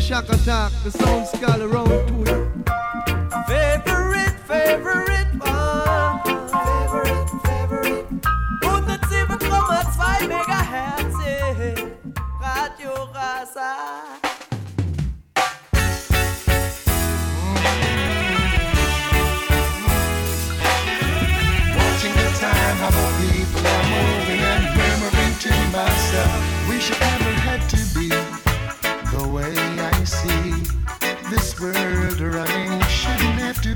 [0.00, 0.72] shock attack.
[0.84, 1.88] The sound's called around
[2.24, 2.47] to.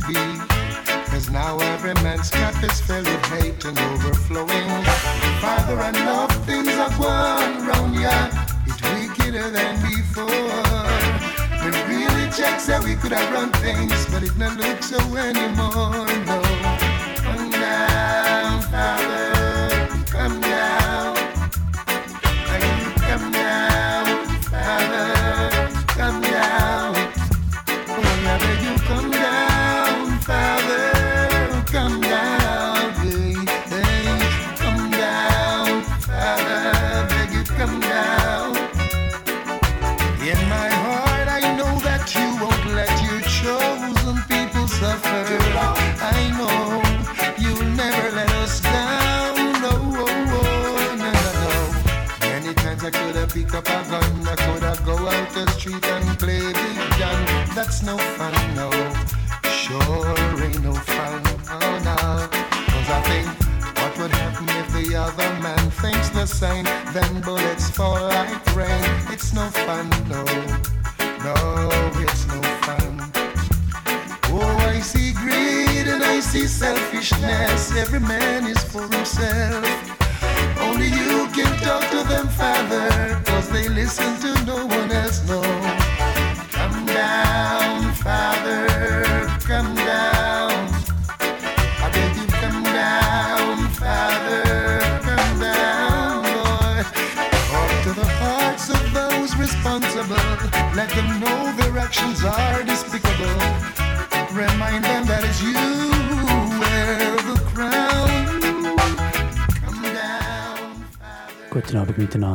[0.07, 0.15] Be.
[1.11, 4.85] Cause now every man's cup is filled with hate and overflowing.
[5.41, 8.47] Father, I know things are going wrong, yeah.
[8.67, 10.29] It's wickeder than before.
[11.63, 16.07] We really check said we could have run things, but it not look so anymore,
[16.27, 16.62] no.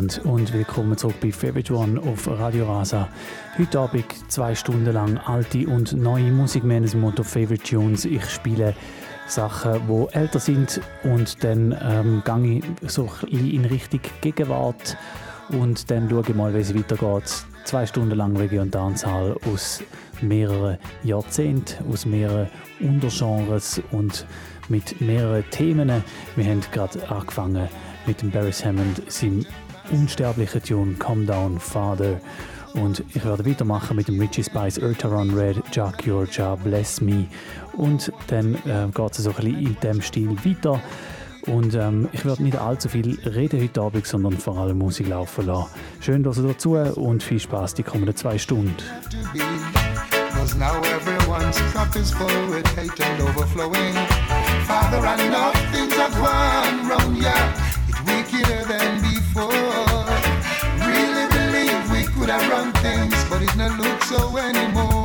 [0.01, 3.09] Miteinander und willkommen zurück bei Favorite One auf Radio Rasa.
[3.57, 6.63] Heute Abend zwei Stunden lang alte und neue Musik.
[6.65, 8.05] Wir Motto Favorite Tunes.
[8.05, 8.75] Ich spiele
[9.27, 14.97] Sachen, die älter sind und dann ähm, gehe ich so in Richtung Gegenwart
[15.49, 17.45] und dann schaue ich mal, wie es weitergeht.
[17.63, 19.81] Zwei Stunden lang Reggae und Dancehall aus
[20.21, 22.47] mehreren Jahrzehnten, aus mehreren
[22.79, 24.25] Untergenres und
[24.69, 26.03] mit mehreren Themen.
[26.35, 27.67] Wir haben gerade angefangen
[28.05, 29.45] mit dem Barry Hammond, seinem
[29.91, 32.19] unsterblichen Tune Calm Down Father.
[32.73, 37.25] Und ich werde weitermachen mit dem Richie Spice, Urtaron Red, Jack Georgia, Bless Me.
[37.73, 40.79] Und dann äh, geht es so ein bisschen in diesem Stil weiter.
[41.47, 45.45] Und ähm, ich werde nicht allzu viel reden heute Abend, sondern vor allem Musik laufen
[45.45, 45.69] lassen.
[46.01, 48.75] Schön, dass ihr dazu und viel Spaß die kommenden zwei Stunden.
[62.27, 64.96] Could have run things, but it not look so anymore,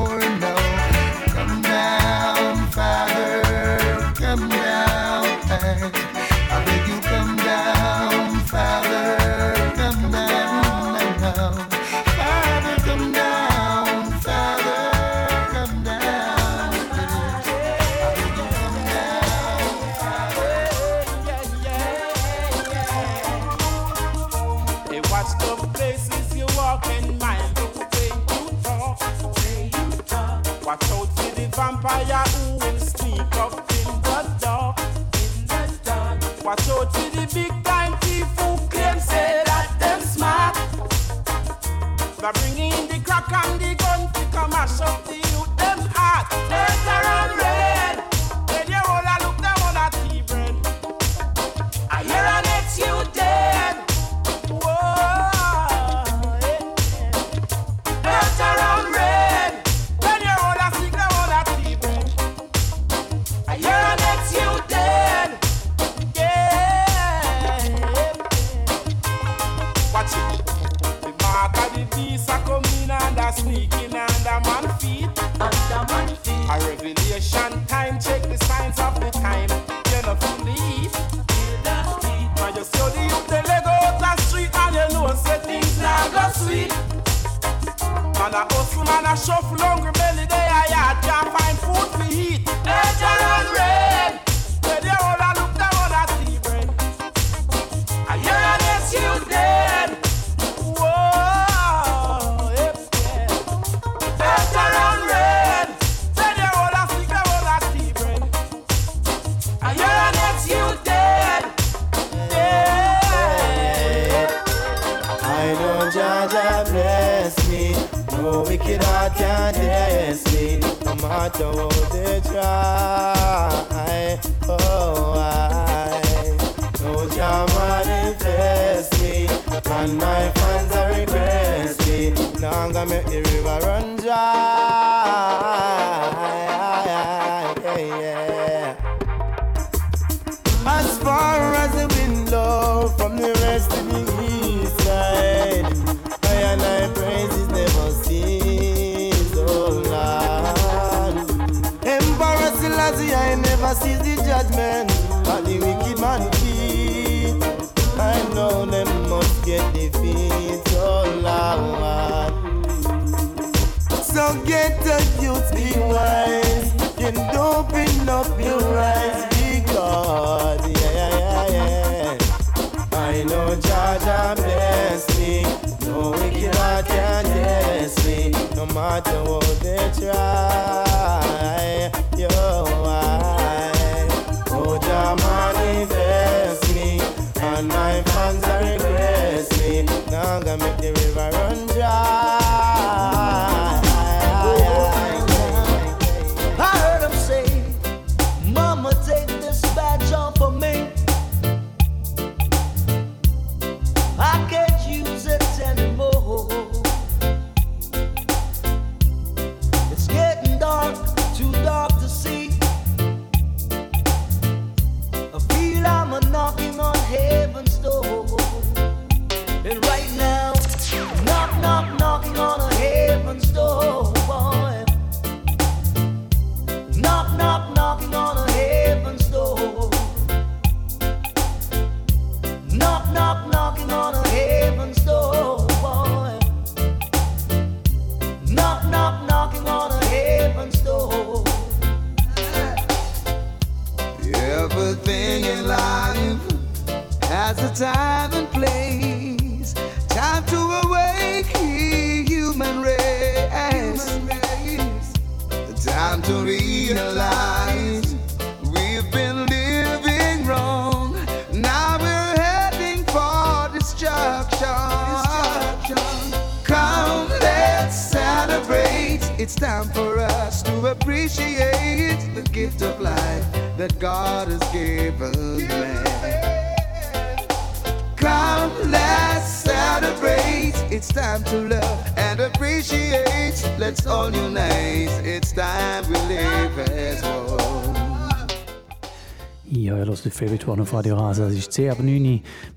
[290.92, 291.46] auf Radio Rasa.
[291.46, 292.24] Es ist 10 ab 9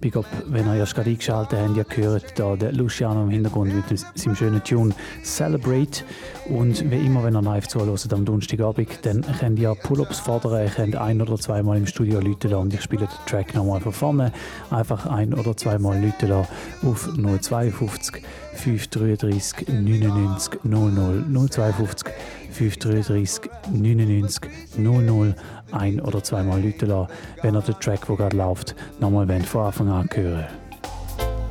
[0.01, 0.09] Uhr.
[0.11, 3.99] Glaub, wenn ihr erst gerade eingeschaltet habt, ihr hört da den Luciano im Hintergrund mit
[4.15, 4.93] seinem schönen Tune
[5.23, 6.03] Celebrate.
[6.49, 10.63] Und wie immer, wenn ihr live zuhört am Donnerstagabend, dann könnt ihr Pull-Ups fordern.
[10.63, 13.81] Ihr könnt ein- oder zweimal im Studio läuten lassen und ich spiele den Track nochmal
[13.81, 14.31] von vorne.
[14.69, 16.47] Einfach ein- oder zweimal läuten lassen
[16.83, 22.13] auf 052 533 99 00 052
[22.55, 25.35] 533 99 00
[25.71, 29.89] ein- oder zweimal Leute lassen, wenn ihr den Track, der gerade läuft, nochmal von Anfang
[29.89, 30.45] an hören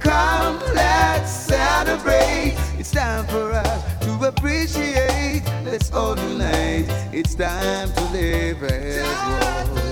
[0.01, 2.55] Come, let's celebrate.
[2.79, 5.43] It's time for us to appreciate.
[5.65, 6.87] Let's all unite.
[7.13, 9.84] It's time to live as one.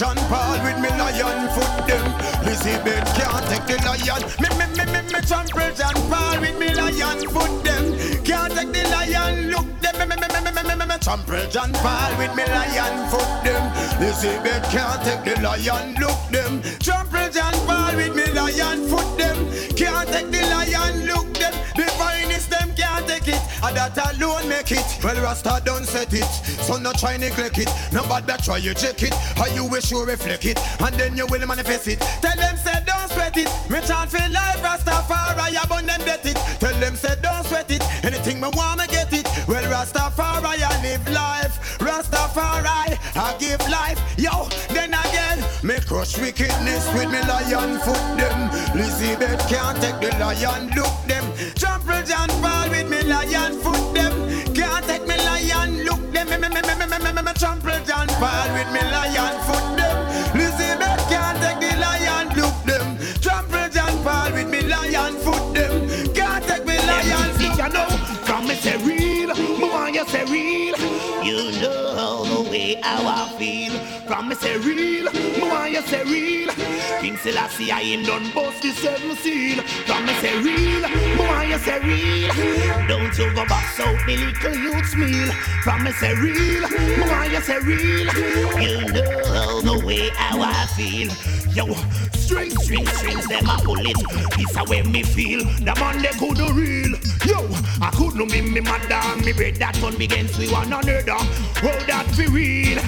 [0.00, 2.06] John Paul with me lion foot them.
[2.40, 4.22] Elizabeth can't take the lion.
[4.40, 8.24] Me me me me me trample John Paul with me lion foot them.
[8.24, 9.50] Can't take the lion.
[9.50, 12.46] Look them me me me me me me me me trample John Paul with me
[12.46, 13.60] lion foot them.
[14.00, 15.94] Elizabeth can't take the lion.
[16.00, 16.62] Look them.
[16.80, 19.49] Trample John Paul with me lion foot them.
[19.80, 21.54] Can't take the lion look them.
[21.74, 23.40] The finest them can't take it.
[23.64, 24.84] And that alone make it.
[25.02, 26.28] Well, Rasta done set it.
[26.68, 27.70] So no try neglect it.
[27.90, 29.14] No bad that try you check it.
[29.40, 30.58] How you wish you reflect it.
[30.80, 31.98] And then you will manifest it.
[32.20, 33.48] Tell them say don't sweat it.
[33.70, 35.56] Me chant life like Rastafari.
[35.56, 36.36] I burn them bet it.
[36.60, 37.82] Tell them say don't sweat it.
[38.04, 39.26] Anything me wanna get it.
[39.48, 41.78] Well, Rastafari, I live life.
[41.78, 43.98] Rastafari, I give life.
[44.18, 45.29] Yo, then I get
[45.62, 48.48] me crush wickedness with me lion foot them.
[48.72, 51.24] Elizabeth can't take the lion look them.
[51.54, 54.12] Trample John Paul with me lion foot them.
[54.54, 56.30] Can't take me lion look them.
[56.30, 57.32] Me me me me me me me me me.
[57.34, 59.96] trample John Paul with me lion foot them.
[60.34, 62.96] Elizabeth can't take the lion look them.
[63.20, 66.14] Trample John Paul with me lion foot them.
[66.14, 67.66] Can't take me lion look them.
[67.66, 67.88] You know,
[68.24, 68.99] from me say.
[71.30, 73.78] You know the way how I feel.
[74.08, 76.50] From me say real, me want you say real.
[77.00, 79.62] King Selassie I him done bust the seven seal.
[79.86, 82.34] From me say real, me want you say real.
[82.88, 85.30] Don't you go back out the little youth's meal.
[85.62, 88.08] From me say real, me want you say real.
[88.60, 91.12] You know the way how I feel.
[91.54, 91.72] Yo,
[92.10, 93.96] string, string, strings, them a pull it.
[94.36, 95.44] This way me feel.
[95.44, 97.09] The man they could do real.
[97.26, 97.36] Yo,
[97.82, 101.04] I could no me mother me that one begins we one another.
[101.08, 102.80] Oh, that be real.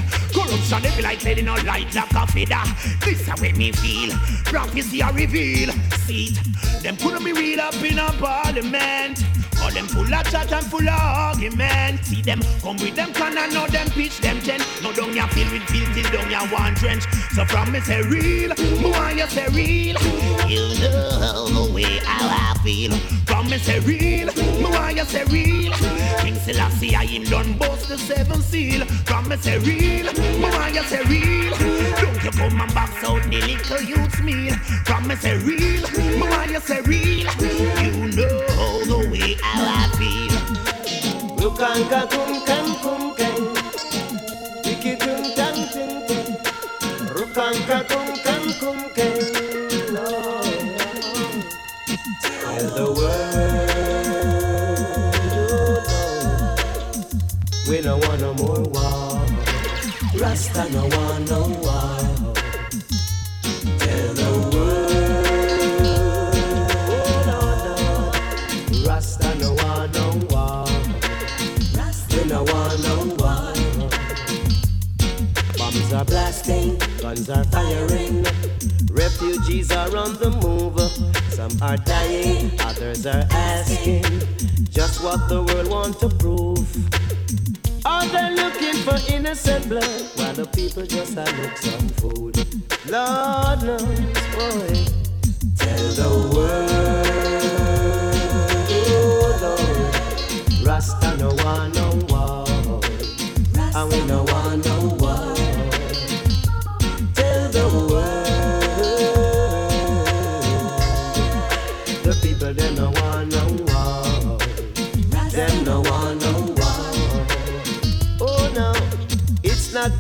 [0.52, 2.62] Corruption they feel like letting no light like a feather.
[3.04, 4.14] This how me feel.
[4.44, 5.72] Prophecy a reveal.
[6.04, 6.36] See.
[6.82, 9.24] Them couldn't be real up in a parliament.
[9.62, 12.04] All them full of chat and full of argument.
[12.04, 14.62] See them come with them can and know them pitch them tent.
[14.82, 17.04] No down ya feel with feel till down ya one trench.
[17.34, 19.96] So from me say real, me want you say real.
[20.48, 22.92] You know the way how I feel.
[23.24, 25.72] From me say real, me want you say real.
[26.20, 28.84] King Selassie I him done bust the seven seal.
[29.28, 30.06] Me say real,
[30.74, 31.54] you say real.
[32.00, 34.54] Don't you come and box out the little youth's meal.
[35.06, 35.82] Me say real,
[36.50, 37.28] you say real.
[37.82, 40.32] You know the way how I feel.
[41.42, 43.40] Rukanka kum kan kum kan
[44.62, 46.26] Iki tum tan tum tum
[47.14, 49.18] Rukanka kum kan kum kan
[52.22, 53.21] Tell the world
[57.82, 59.26] We no want no more war
[60.14, 61.98] Rasta no want no war
[63.80, 65.82] Tell the world
[66.86, 70.64] oh no no Rasta no want no war
[72.14, 73.52] we no want no war.
[75.58, 78.24] Bombs are blasting, guns are firing.
[78.92, 80.78] Refugees are on the move.
[81.32, 84.04] Some are dying, others are asking
[84.70, 87.41] just what the world wants to prove.
[87.84, 92.36] Are they looking for innocent blood while the people just are look some food?
[92.88, 93.82] Lord knows,
[94.34, 94.74] boy.
[95.56, 96.70] Tell the world,
[98.70, 100.66] oh Lord.
[100.66, 102.46] Rasta no want no war,
[103.74, 104.41] and we no want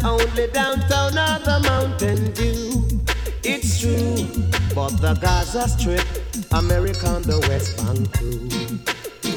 [0.04, 2.82] only downtown or the Mountain Dew.
[3.44, 4.16] It's true,
[4.74, 6.04] but the Gaza Strip,
[6.52, 8.48] America on the West Bank too.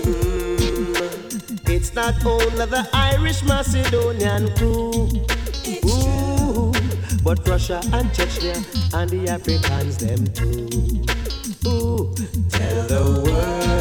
[0.06, 5.10] Mm, It's not only the Irish Macedonian crew.
[5.86, 6.72] Ooh,
[7.24, 8.56] but Russia and Chechnya
[8.94, 10.70] and the Africans them too.
[11.68, 12.14] Ooh,
[12.50, 13.75] tell the world,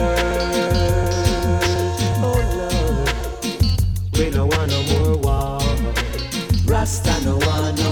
[6.85, 7.84] Rasta no want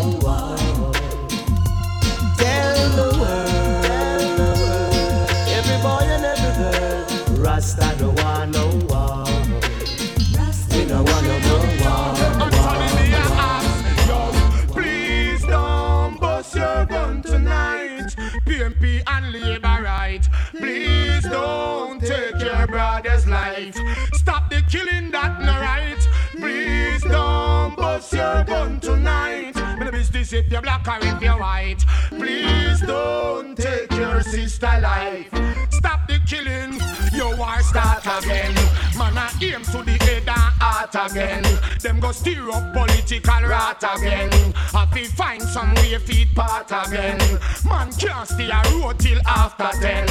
[30.35, 31.85] If you're black or if you're white.
[32.09, 35.29] Please don't take your sister life.
[35.71, 36.81] Stop killing.
[37.13, 38.55] Your war start again.
[38.97, 41.45] Man, I aim to the head and heart again.
[41.81, 44.31] Them go stir up political rot again.
[44.73, 47.19] Have to find some way feed part again.
[47.65, 50.07] Man can't stay a road till after ten.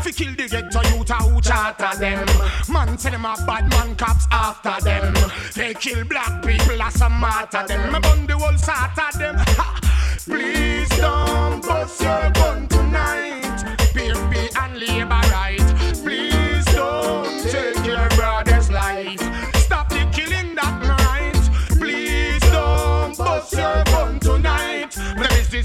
[0.00, 2.26] Fi kill the ghetto youth who charter them.
[2.68, 5.14] Man say them a bad man cops after them.
[5.54, 7.92] They kill black people as a martyr them.
[7.92, 9.36] Me bun the whole sort of them.
[9.36, 9.80] Ha!
[10.24, 13.42] Please don't bust your gun tonight.
[13.94, 15.33] PNP and labor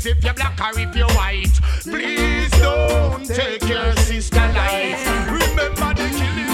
[0.05, 1.59] if you're black or if you're white.
[1.81, 5.05] Please don't take your sister life.
[5.27, 6.49] Remember the killing.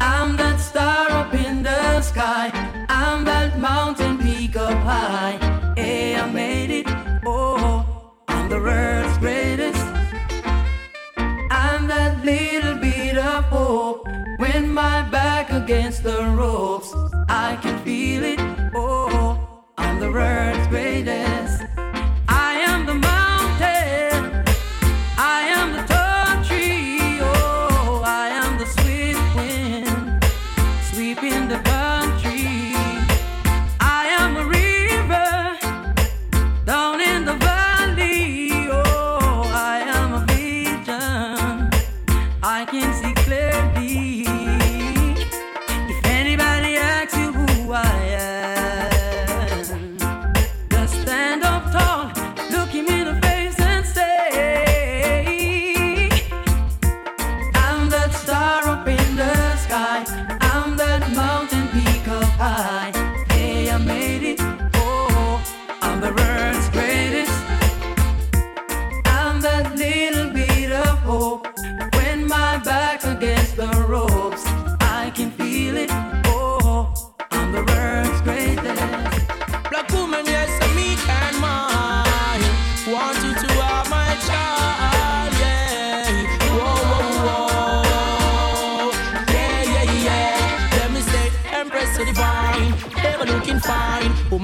[0.00, 2.50] I'm that star up in the sky.
[2.88, 5.38] I'm that mountain peak up high.
[5.76, 6.86] Hey, I made it.
[7.24, 9.84] Oh, I'm the world's greatest.
[11.50, 14.06] I'm that little bit of hope.
[14.38, 16.92] When my back against the ropes,
[17.28, 18.40] I can feel it.
[18.74, 19.38] Oh,
[19.78, 21.41] I'm the world's greatest.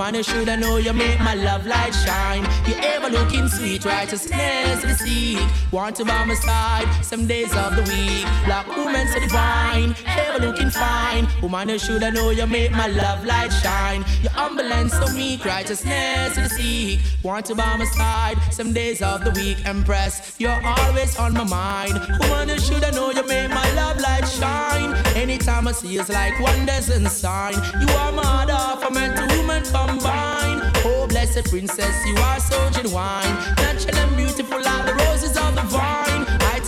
[0.08, 2.42] Woman, you shoulda know you make my love light shine.
[2.66, 5.38] You ever looking sweet, righteousness to the seek.
[5.70, 8.24] Want to by my side some days of the week.
[8.46, 9.94] Black woman so divine.
[10.06, 11.28] Ever looking fine.
[11.42, 14.02] Woman, you should I know you make my love light shine.
[14.22, 17.00] You're humble and so meek, righteousness to the seek.
[17.22, 19.58] Want to by my side some days of the week.
[19.66, 22.00] Empress, you're always on my mind.
[22.20, 24.94] Woman, you should I know you make my love light shine.
[25.14, 27.52] Anytime I see you, it's like wonders and sign.
[27.52, 29.64] You are my mother for man to woman
[29.98, 30.60] combine.
[30.84, 33.22] Oh, blessed princess, you are so genuine.
[33.56, 36.07] Natural and beautiful like the roses of the vine.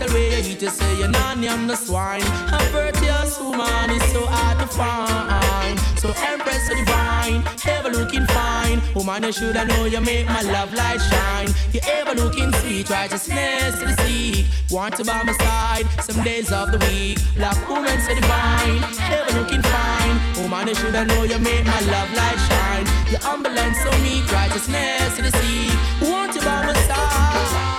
[0.00, 2.22] Tell where you eat, you say you're i'm the swine.
[2.22, 5.78] A virtuous woman is so hard to find.
[6.00, 8.80] So empress so divine, ever looking fine.
[8.94, 11.48] Woman, you should I know you make my love light shine.
[11.74, 14.46] You ever looking sweet, righteousness to the seek.
[14.70, 17.18] Want to by my side some days of the week.
[17.36, 18.80] Black woman so divine,
[19.12, 20.16] ever looking fine.
[20.40, 22.86] Woman, you should I know you make my love light shine.
[23.10, 26.08] You're humble and so meek, righteousness to the seek.
[26.08, 27.70] Want to by my side.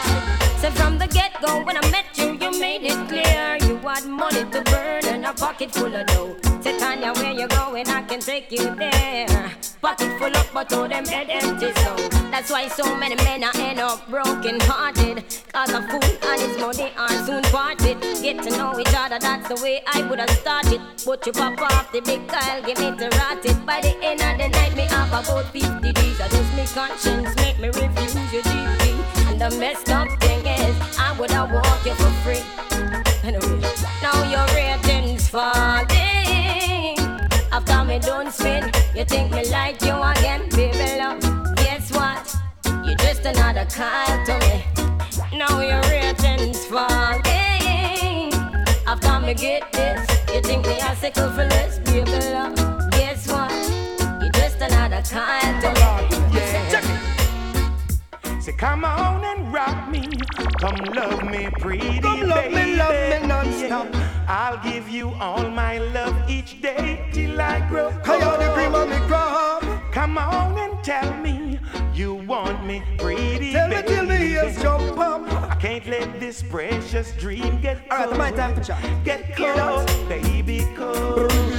[0.62, 2.01] So from the get-go, when I met
[2.62, 6.36] made it clear you had money to burn and a pocket full of dough.
[6.62, 7.88] Say Tanya, where you going?
[7.88, 9.52] I can take you there.
[9.82, 11.74] Pocket full up, but all them head empty.
[11.82, 11.95] So
[12.30, 15.26] that's why so many men are end up broken-hearted.
[15.52, 18.00] Cause a fool and his money are soon parted.
[18.21, 20.82] Get to know each other, that's the way I would have started.
[21.04, 23.65] But you pop off the big Kyle, give me to rot it.
[23.65, 26.21] By the end of the night, me have about 50 D's.
[26.21, 29.21] I just me conscience, make me refuse you deeply.
[29.42, 32.44] The messed up thing is, I would have walked you for free.
[33.24, 33.60] Anyway,
[34.00, 35.90] now your rating's falling.
[37.52, 41.22] After me don't spin, you think me like you again, baby love.
[41.56, 42.36] Guess what?
[42.86, 44.64] You're just another call to me.
[45.36, 47.24] Now your rating's falling.
[48.86, 52.56] After me get this, you think me a sickle for less, baby love.
[52.92, 53.52] Guess what?
[54.22, 55.81] You're just another call to me.
[58.62, 58.62] Check it.
[58.62, 60.08] Say, come on and rock me.
[60.60, 62.76] Come love me pretty, Come love me, baby.
[62.76, 63.93] love me non-stop.
[63.93, 64.26] Yeah.
[64.28, 68.97] I'll give you all my love each day till I grow the cream of me
[69.08, 69.63] crop.
[69.91, 71.60] Come on and tell me
[71.93, 73.88] you want me pretty, Tell me baby.
[73.88, 75.21] till me ears jump up.
[75.52, 78.17] I can't let this precious dream get Alright, cold.
[78.17, 78.82] my time to chat.
[79.04, 81.30] Get cold, baby, cold.
[81.30, 81.52] Baby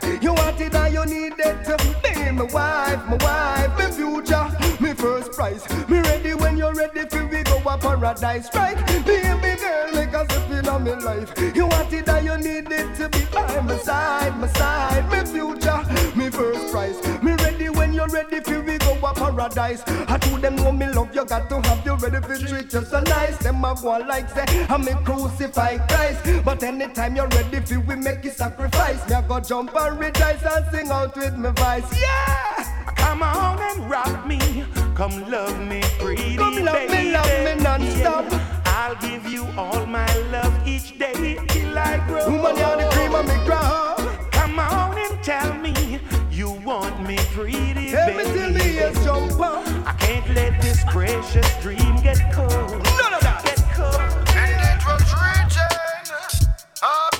[0.00, 0.22] life.
[0.22, 2.02] You want it and you need it.
[2.02, 4.50] Be my wife, my wife, my future,
[4.80, 5.68] my first prize.
[5.88, 8.76] Me ready when you're ready for we go a paradise, right?
[9.04, 11.32] Baby girl, make us step in my life.
[11.54, 14.21] You want it and you need it to be by my side,
[19.32, 19.82] paradise.
[19.86, 22.84] I told them know me love you, got to have you ready for treat you
[22.84, 23.36] so nice.
[23.38, 27.96] Them a go like say I'm a crucify Christ, but anytime you're ready for we
[27.96, 29.08] make a sacrifice.
[29.08, 32.00] Me I go jump and rejoice and sing out with my voice.
[32.00, 34.38] Yeah, Come on and rock me.
[34.94, 37.12] Come love me pretty, Come love me, baby.
[37.12, 38.30] love me non-stop.
[38.30, 38.62] Yeah.
[38.66, 42.26] I'll give you all my love each day till I grow.
[42.30, 43.98] Woman, you're the cream of me crop.
[44.32, 48.31] Come on and tell me you want me pretty, me baby.
[49.42, 49.86] Tell me yes, jump up.
[49.86, 52.50] I can't let this precious dream get cold.
[52.50, 53.42] None of that.
[53.44, 54.00] Get cold.
[54.36, 55.02] And it was
[56.82, 57.11] up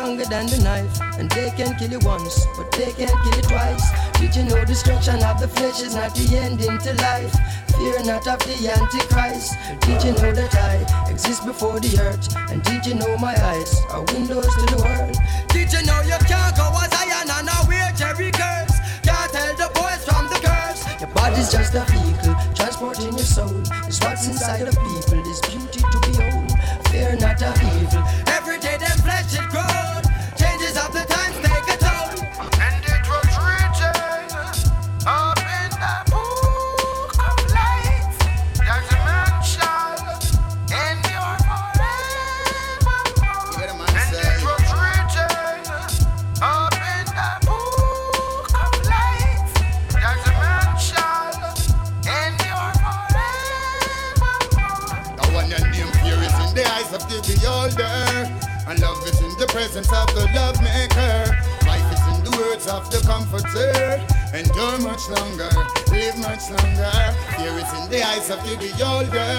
[0.00, 0.96] stronger than the knife?
[1.20, 3.84] And they can kill you once, but they can't kill you twice.
[4.18, 7.36] Did you know destruction of the flesh is not the ending to life?
[7.76, 9.60] Fear not of the Antichrist.
[9.84, 12.32] Did you know that I exist before the earth?
[12.48, 15.16] And did you know my eyes are windows to the world?
[15.52, 18.76] Did you know you can't go as iron and now wear Jerry curse?
[19.04, 20.80] Can't tell the boys from the girls.
[20.96, 23.60] Your body's just a vehicle, transporting your soul.
[23.84, 26.48] It's what's inside of people, is beauty to behold.
[26.88, 28.04] Fear not of evil.
[28.32, 29.69] Every day them flesh it grows.
[59.70, 61.30] Presence of the love maker.
[61.64, 64.02] Life is in the words of the comforter.
[64.34, 65.50] Endure much longer,
[65.94, 66.90] live much longer.
[67.38, 69.30] Fear is in the eyes of the beholder,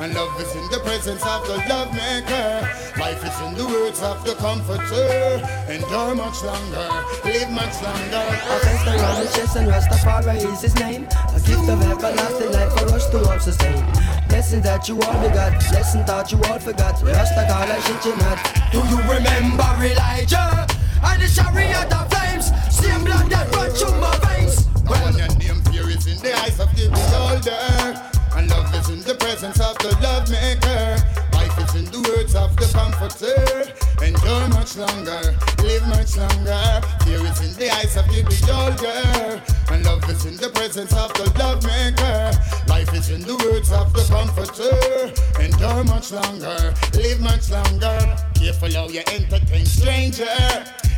[0.00, 2.64] and love is in the presence of the love maker.
[2.96, 5.44] Life is in the words of the comforter.
[5.68, 6.88] Endure much longer,
[7.28, 8.24] live much longer.
[8.24, 11.04] A fence around the chest and Rastafari is his name.
[11.36, 13.84] A gift of everlasting life for us to all sustain.
[14.28, 17.02] Blessings that you all begot, lesson that you all forgot.
[17.02, 18.57] Rasta call and shit you not.
[18.70, 20.66] Do you remember Elijah?
[21.02, 24.66] And the chariot of flames, same blood that run through my veins.
[24.86, 27.96] When your name fear is in the eyes of the beholder,
[28.36, 31.27] and love is in the presence of the love maker.
[31.74, 33.68] In the words of the comforter.
[34.04, 36.80] Endure much longer, live much longer.
[37.04, 41.12] Fear is in the eyes of the beholder, and love is in the presence of
[41.14, 42.32] the love maker.
[42.68, 45.12] Life is in the words of the comforter.
[45.40, 48.16] Endure much longer, live much longer.
[48.34, 50.26] Careful how you entertain stranger.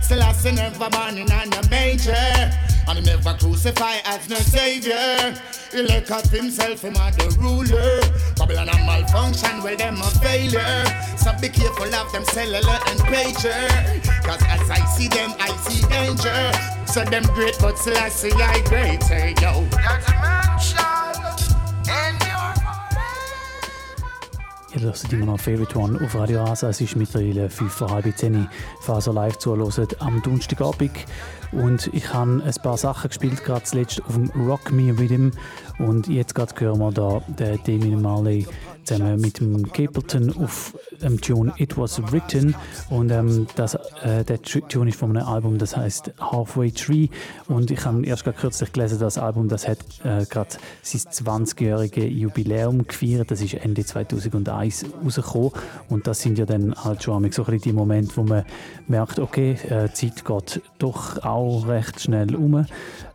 [0.03, 2.51] Still I never born in a manger
[2.90, 5.33] And never crucify as no savior.
[5.70, 8.00] He look at himself, him a the ruler.
[8.37, 10.85] Babylon a malfunction, well them a failure.
[11.16, 15.87] So be careful of them cellular and pager Cause as I see them, I see
[15.87, 16.53] danger.
[16.87, 19.61] So them great, but still I see I greater, eh, yo.
[19.72, 20.89] A man
[24.73, 26.69] Ihr hört immer noch Favorite One auf Radio Rasa.
[26.69, 28.49] Es ist mittlerweile 5 vor halb 10
[28.81, 30.93] Faser live zuhören am Donnerstagabend.
[31.51, 35.31] Und ich habe ein paar Sachen gespielt, gerade zuletzt auf dem Rock Me Rhythm.
[35.81, 38.47] Und jetzt gerade hören wir da den Damien Marley
[38.90, 42.55] zusammen mit dem Capleton auf dem Tune It Was Written.
[42.88, 47.09] Und ähm, das, äh, der Tune ist von einem Album, das heißt Halfway Tree.
[47.46, 50.50] Und ich habe erst kürzlich gelesen, das Album das hat äh, gerade
[50.83, 53.31] sein 20-jährige Jubiläum gefeiert.
[53.31, 55.53] Das ist Ende 2001 rausgekommen.
[55.88, 58.44] Und das sind ja dann halt schon so ein bisschen die Momente, wo man
[58.88, 62.66] merkt, okay, äh, Zeit geht doch auch recht schnell um.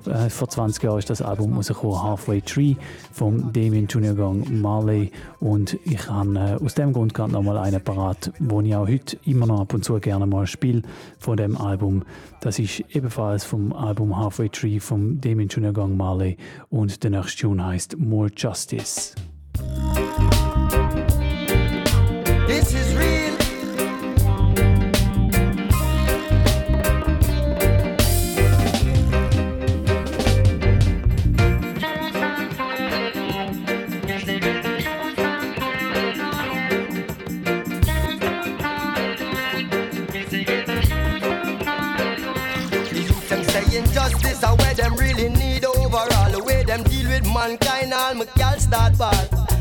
[0.08, 2.76] Äh, vor 20 Jahren ist das Album rausgekommen, Halfway Tree,
[3.12, 5.12] von Damien Junior Gang Marley.
[5.40, 9.18] Und ich habe äh, aus dem Grund gerade nochmal einen parat, wo ich auch heute
[9.26, 10.82] immer noch ab und zu gerne mal spiele
[11.20, 12.04] von dem Album.
[12.42, 16.38] Das ist ebenfalls vom Album Halfway Tree von Damien Junior Marley.
[16.70, 19.16] Und der nächste Tune heißt More Justice.
[48.16, 49.55] My gal start bad.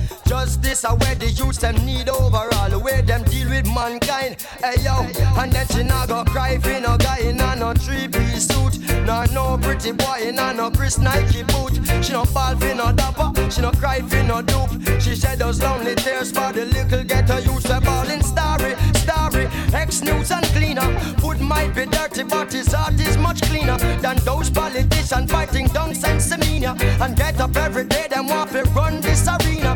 [0.44, 2.78] Justice are where the youths them need overall.
[2.78, 4.36] Way them deal with mankind.
[4.62, 5.06] Hey yo,
[5.40, 8.78] and then she not go cry for no guy in a no three piece suit.
[9.06, 11.80] No no pretty boy in a no Chris Nike boot.
[12.04, 13.32] She no fall for no dapper.
[13.50, 15.00] She no cry for no dupe.
[15.00, 17.64] She shed those lonely tears for the little ghetto youths.
[17.64, 19.46] They're balling starry, starry.
[19.72, 20.88] Ex news and cleaner.
[21.20, 26.04] Food might be dirty, but his heart is much cleaner than those politicians fighting dunks
[26.04, 26.78] and Sensimilla.
[27.00, 29.74] And get up every day, them want to run this arena.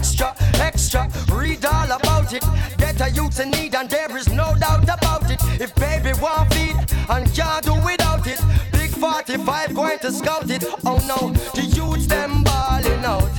[0.00, 2.42] Extra, extra, read all about it.
[2.78, 5.38] Get a youth in need, and there is no doubt about it.
[5.60, 6.74] If baby want feed
[7.10, 8.40] and can't do without it,
[8.72, 10.64] big 45 going to scout it.
[10.86, 13.30] Oh no, the youths them balling out.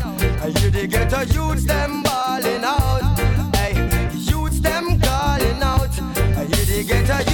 [0.61, 3.17] You the get a youths them balling out.
[3.55, 3.73] Hey,
[4.19, 5.97] youths them calling out.
[5.97, 7.30] You the get a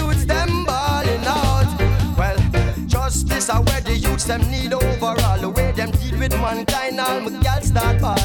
[3.08, 5.40] justice are where the youths them need overall.
[5.40, 8.18] The way them deal with mankind, all my gals start ball.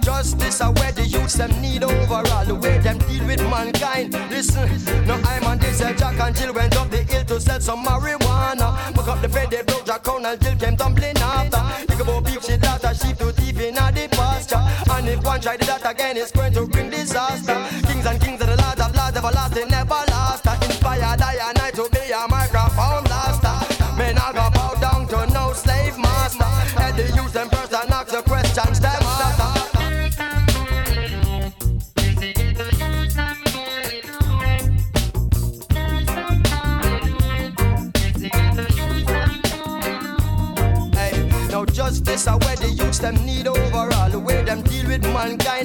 [0.00, 2.44] Justice are where the youths them need overall.
[2.44, 4.14] The way them deal with mankind.
[4.28, 4.68] Listen,
[5.06, 7.84] no I'm on this uh, Jack and Jill went up the hill to sell some
[7.84, 8.92] marijuana.
[8.92, 11.62] Book up the bed, they broke Jack and Jill came tumbling after.
[11.86, 14.64] Think about beef, she daughter, sheep to thief in the pasture.
[14.90, 17.54] And if one tried that again, it's going to bring disaster.
[17.86, 20.07] Kings and kings of the lords of lords, everlasting, never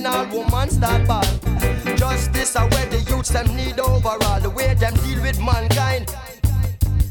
[0.02, 1.28] all woman start bad.
[1.98, 4.40] Justice are where the youths them need overall.
[4.40, 6.14] The way them deal with mankind.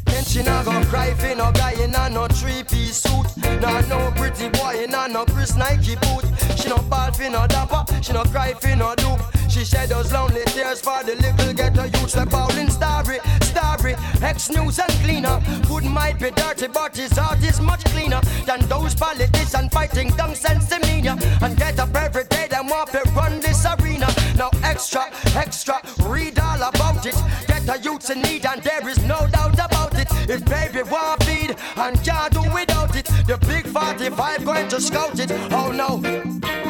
[0.09, 3.27] And she not go cry for no guy in a no three-piece suit
[3.61, 6.25] Nah, no pretty boy in a no Chris Nike boot
[6.57, 9.21] She no ball for no dapper, she no cry for no dupe
[9.53, 14.79] She shed those lonely tears for the little ghetto youths They're bowling starry, starry, ex-news
[14.79, 15.41] and cleaner.
[15.67, 20.31] Food might be dirty but his heart is much cleaner Than those politicians fighting down
[20.31, 24.09] Sensimilla And get up every day, them want to run this arena.
[24.37, 25.05] Now extra,
[25.37, 27.15] extra, read all about it.
[27.47, 30.09] Get the youths in need and there is no doubt about it.
[30.31, 35.21] If baby want feed and can't do without it The big 45 going to scout
[35.21, 36.62] it, oh no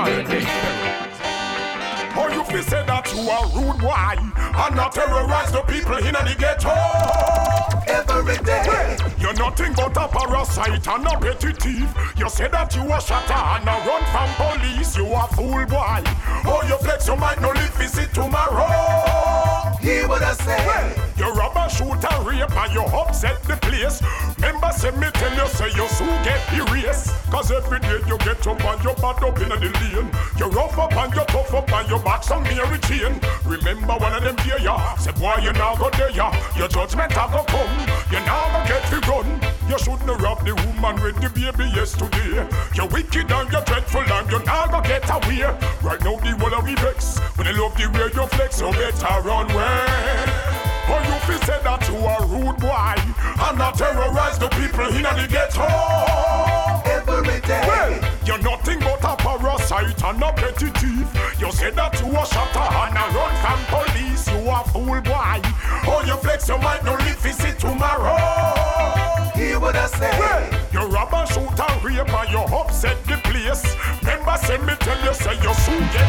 [0.00, 0.08] Or
[2.30, 6.34] you fi say that you are rude boy and not terrorize the people in the
[6.38, 6.74] ghetto
[7.86, 8.96] every day.
[9.18, 11.88] You're nothing but a parasite and a petty thief.
[12.16, 14.96] You say that you are shatter and a run from police.
[14.96, 16.02] You a fool boy.
[16.44, 19.76] Oh, you flex your mind, no live visit tomorrow.
[19.80, 24.00] He would have said you rob a shoot and rape and you upset the place.
[24.36, 27.12] Remember, say me tell you, say you soon get erased.
[27.30, 30.10] Cause every day you get up and you bad up in the lane.
[30.38, 33.19] You rough up and you tough up and you back some Mary chain.
[33.44, 34.96] Remember one of them here, ya.
[34.96, 36.32] Say boy, you now go there, ya.
[36.56, 37.80] Your judgment have go come.
[38.10, 39.28] You now go get the run.
[39.68, 42.46] You shouldn't rob the woman with the baby yesterday.
[42.74, 45.42] You're wicked and you're dreadful and you now go get away.
[45.82, 47.18] Right now the world of vex.
[47.36, 50.60] When they love the way you flex, you better run away.
[50.90, 52.98] Or you fi say that you are rude boy
[53.46, 55.66] and not terrorize the people in the ghetto
[56.90, 57.62] every day.
[57.66, 57.92] Well,
[58.26, 58.79] you're nothing a
[59.38, 61.08] parasite and a petty thief.
[61.38, 64.26] You say that you are shatter and a run from police.
[64.28, 65.40] You a fool boy.
[65.90, 68.16] Or you flex your mind, no live to see tomorrow.
[69.34, 73.16] He would have said, well, you rob and shoot and rape and you upset the
[73.24, 73.76] place.
[74.02, 76.08] Remember, send me tell you, say you soon get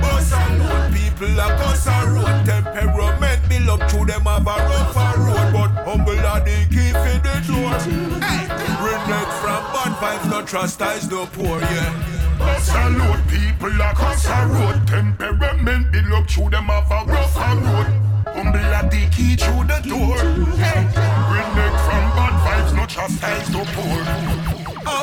[0.00, 4.56] Bus and road people a cuss a road Temperament build up through them have a
[4.68, 8.75] rougher road But humble are the key for the door Hey,
[10.06, 12.38] vibes no trust is the poor, yeah.
[12.38, 14.86] Bus and road people a cuss a road.
[14.86, 17.88] Temperament build up through them have a rougher road.
[18.36, 20.18] Humble are the key through the door.
[20.62, 20.82] Hey,
[21.32, 24.55] redneck from bad vibes no trust is the poor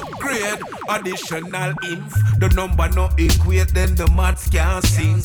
[0.03, 5.23] Upgrade, additional inf The number no equate, then the maths can't sink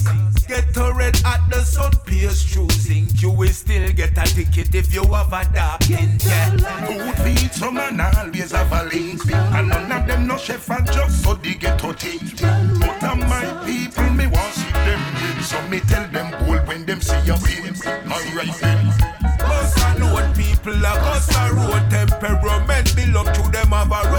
[0.48, 3.06] Get a red at the sun, pierce choosing.
[3.16, 7.52] You will still get a ticket if you have a dark hint, yeah Food feed
[7.52, 9.20] some and always have a link.
[9.30, 12.40] And none of them no chef and just so they get to think.
[12.80, 15.00] But of my people me want see them.
[15.20, 17.74] Win So me tell them bold when them see a win
[18.10, 18.92] Alright then
[19.38, 21.90] Bus and people a bus a road.
[21.90, 24.17] Temperament build up to them have a rougher road, yeah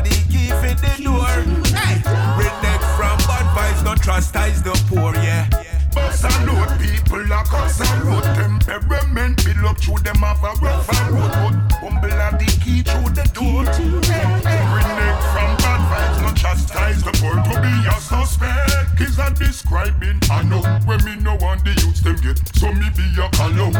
[0.00, 1.28] The key for the door.
[1.76, 2.00] Hey,
[2.38, 5.48] redneck from bad vibes, no trust is the poor, yeah.
[5.94, 8.24] Bus and load people a cuss and road.
[8.64, 11.32] Temperament build up through them have a rough and road
[19.82, 23.28] describing I know when me no want the youths them get, so me be a
[23.30, 23.72] column.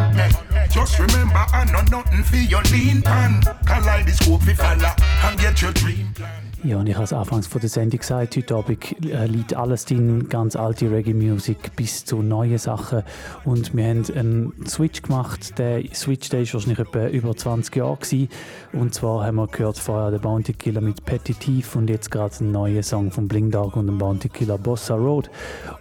[0.71, 3.43] Just remember I know nothing for your lean pan.
[3.67, 6.42] Kaleidoscope fi falla and get your dream plan.
[6.65, 9.85] Ja, und ich habe es anfangs von der Sendung gesagt, heute Abend äh, liegt alles
[9.85, 13.03] drin, ganz alte Reggae-Musik bis zu neuen Sachen.
[13.45, 15.59] Und wir haben einen Switch gemacht.
[15.59, 18.29] Der Switch der ist wahrscheinlich etwa über 20 Jahre gewesen.
[18.73, 22.33] Und zwar haben wir gehört vorher den Bounty Killer mit Petty Thief und jetzt gerade
[22.39, 25.31] einen neuen Song von Bling Dog und dem Bounty Killer Bossa Road.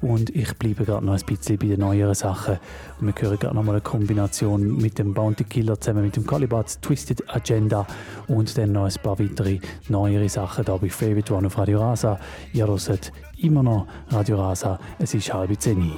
[0.02, 2.58] Und ich bleibe gerade noch ein bisschen bei den neueren Sachen.
[3.04, 7.24] Wir hören gerade nochmal eine Kombination mit dem Bounty Killer zusammen mit dem Calibats Twisted
[7.34, 7.88] Agenda
[8.28, 9.60] und dann noch ein paar weitere
[9.90, 12.20] neuere Sachen da bei Favorite One auf Radio Rasa.
[12.54, 14.80] Ihr hört immer noch Radio Rasa.
[15.00, 15.94] Es ist halb zehn.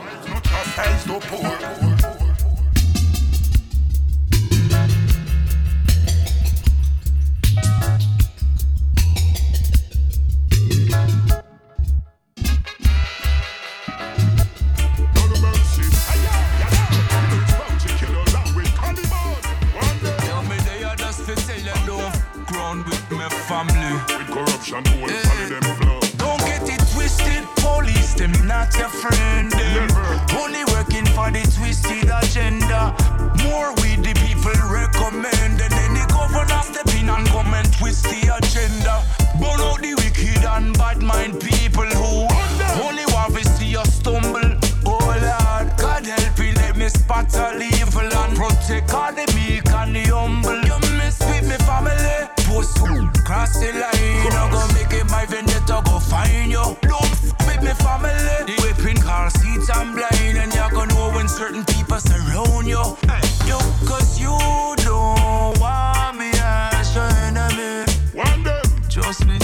[24.74, 26.00] Corruption, whole family them flow.
[26.18, 29.52] Don't get it twisted, police them not your friend.
[29.52, 29.88] Them.
[30.34, 32.96] Only working for the twisted agenda.
[33.44, 38.06] More we the people recommend, and then the governor step in and come and twist
[38.06, 39.04] the agenda.
[39.38, 42.26] Burn out the wicked and bad mind people who
[42.82, 44.58] only want to see us stumble.
[44.86, 49.96] Oh Lord, God helping let me spot all evil and protect all the meek and
[49.96, 50.62] the humble.
[50.66, 52.78] You mess with me family, post
[53.44, 54.32] cross the line.
[54.32, 56.78] I go make it my vendetta go find you.
[56.82, 58.38] Don't f with me family.
[58.48, 62.84] The whipping car seats I'm blind, and you gonna know when certain people surround you.
[63.46, 64.36] You, cause you
[64.88, 67.86] don't want me as your enemy.
[68.14, 69.38] One day, Trust me.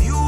[0.00, 0.20] You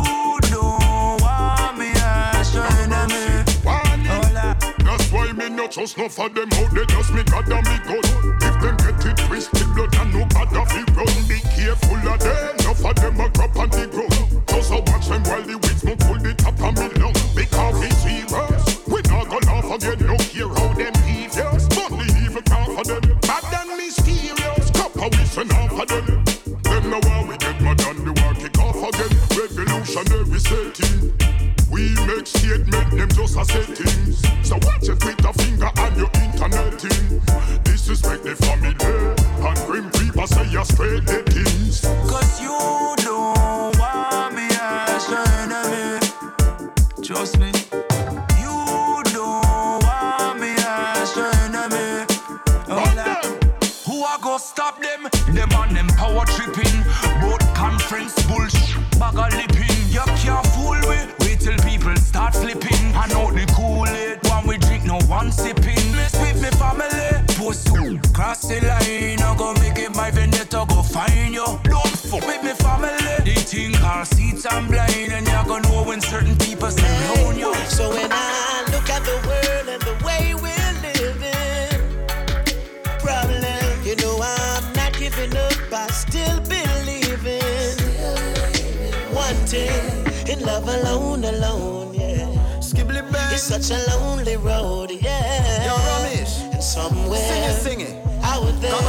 [0.51, 3.45] don't want me as your enemy.
[3.65, 4.55] one day.
[4.85, 7.77] That's why me not trust no for them out they just me God and me
[7.89, 8.05] gun.
[8.47, 12.21] If them get it twisted blood and no bad of it run, be careful of
[12.21, 12.62] them.
[12.73, 14.49] No for them a crop on the ground.
[14.49, 17.13] Just a watch them while the weeds smoke full the top of me lung.
[17.37, 20.01] Because we serious, we not gonna laugh again.
[20.09, 23.05] No care how them devious, but the evil can't for them.
[23.29, 26.25] Bad and mysterious, copper we send off for them.
[26.65, 29.13] Them know how we get mad and the war kick off again.
[29.37, 31.13] Revolutionary setting.
[31.69, 34.25] We make statement, them just a settings.
[34.49, 37.21] So watch it your Twitter finger and your internet thing.
[37.69, 41.52] Disrespect the family, and grim people say you're straight things.
[41.81, 42.51] Cause you
[42.99, 46.01] don't want me as your enemy.
[47.03, 47.51] Trust me.
[48.39, 52.05] You don't want me as your enemy.
[52.69, 53.23] Hola.
[53.87, 55.09] Who I go stop them?
[55.35, 56.85] Them on them power tripping.
[57.23, 58.77] Both conference bullshit.
[58.99, 59.89] Bag of lipping.
[59.89, 61.09] You can't fool me.
[61.21, 62.95] Wait till people start flipping.
[62.95, 64.19] I know the Kool-Aid.
[64.29, 65.81] One we drink, no one sipping.
[65.93, 67.25] Mess with me family.
[67.39, 67.73] Post
[68.13, 69.23] cross the line.
[69.23, 69.55] I go
[73.43, 75.13] think our seats I'm blind.
[75.13, 77.55] And you're gonna know when certain people surround you.
[77.67, 81.81] So when I look at the world and the way we're living,
[83.01, 85.53] problem, you know I'm not giving up.
[85.73, 87.79] I still believing.
[89.15, 92.27] One thing in love alone, alone, yeah.
[92.61, 93.33] Skibbly bang.
[93.33, 95.65] It's such a lonely road, yeah.
[95.67, 96.53] Yo, Ramesh.
[96.53, 98.12] And somewhere Sing it, sing it.
[98.33, 98.85] Out Come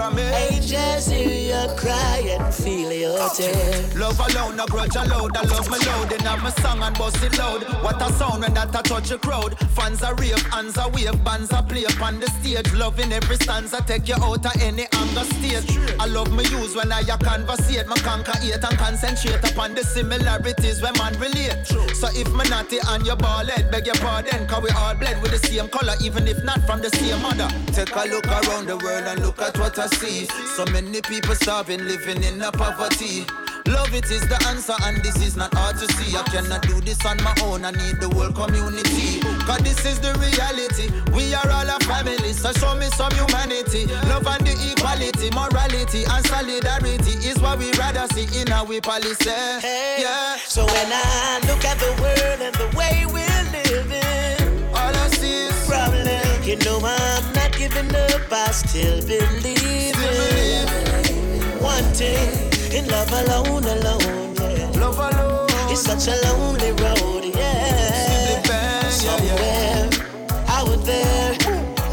[0.00, 0.34] on, there.
[0.34, 3.94] I just hear you cry and feel your tears.
[3.96, 5.36] Love alone, no grudge allowed.
[5.36, 6.12] I love me loud.
[6.12, 7.62] In my song and bust it loud.
[7.82, 9.58] What a sound when that a touch a crowd.
[9.70, 12.72] Fans are rave, hands are wave, bands are play up on the stage.
[12.74, 15.78] Loving every stanza, take you out of any anger state.
[16.00, 17.88] I love me use when I a conversate.
[17.88, 21.66] Me conquer hate and concentrate upon the similarities when man relate.
[21.94, 24.46] So if me naughty and you ball head, beg your pardon.
[24.46, 27.48] Cause we all bled with the same color, even if not from the same mother.
[27.72, 30.26] Take a look around the world and look at what I see.
[30.56, 33.24] So many people starving, living in a poverty.
[33.68, 36.16] Love it is the answer, and this is not hard to see.
[36.16, 39.20] I cannot do this on my own, I need the whole community.
[39.44, 40.88] Cause this is the reality.
[41.12, 43.84] We are all a family, so show me some humanity.
[44.08, 49.28] Love and the equality, morality, and solidarity is what we rather see in our policy.
[49.60, 54.96] Hey, Yeah, So when I look at the world and the way we're living, all
[54.96, 61.60] I see is problem, you know I'm giving up, I still believe it.
[61.60, 62.30] One thing
[62.72, 64.70] in love alone, alone, yeah.
[64.80, 65.48] Love alone.
[65.70, 68.40] It's such a lonely road, yeah.
[68.88, 70.56] Somewhere yeah, yeah.
[70.56, 71.36] out there,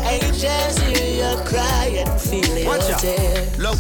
[0.06, 2.68] angels hear your cry and feel it.
[2.68, 3.35] Watch out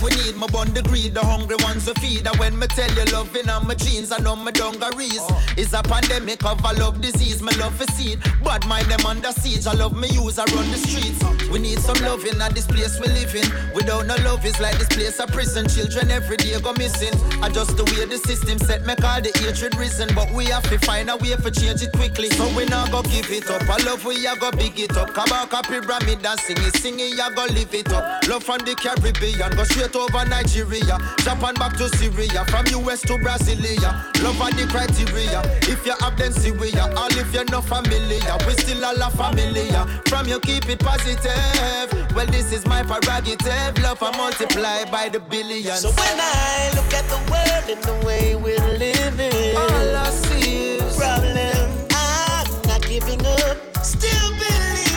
[0.05, 0.35] we need.
[0.35, 2.27] My bond the greed, the hungry ones to feed.
[2.27, 5.19] And when me tell you loving on my jeans, I know my dungarees.
[5.19, 5.53] Oh.
[5.57, 8.21] It's a pandemic of a love disease, my love for seed.
[8.43, 11.19] Bad mind them under siege, I love me use, I run the streets.
[11.49, 13.47] We need some loving at this place we live in.
[13.73, 15.67] Without no love, it's like this place a prison.
[15.67, 17.15] Children every day go missing.
[17.41, 20.13] I just the way the system set, make all the hatred risen.
[20.13, 22.29] But we have to find a way for change it quickly.
[22.31, 23.63] So we not go give it up.
[23.69, 25.09] I love we a go big it up.
[25.09, 28.27] Kabaka pyramid and sing it, sing it, ya go live it up.
[28.27, 30.97] Love from the Caribbean, go straight over Nigeria.
[31.19, 33.91] Japan back to Syria, from US to Brasilia.
[34.23, 35.41] Love are the criteria.
[35.63, 39.85] If you have them Syria, all if you're not familiar, we still all a familiar.
[40.07, 42.13] From you keep it positive.
[42.15, 43.77] Well, this is my prerogative.
[43.81, 45.81] Love I multiply by the billions.
[45.81, 50.77] So when I look at the world and the way we're living, all I see
[50.77, 51.87] is problem.
[51.91, 54.91] I'm not giving up, still believing.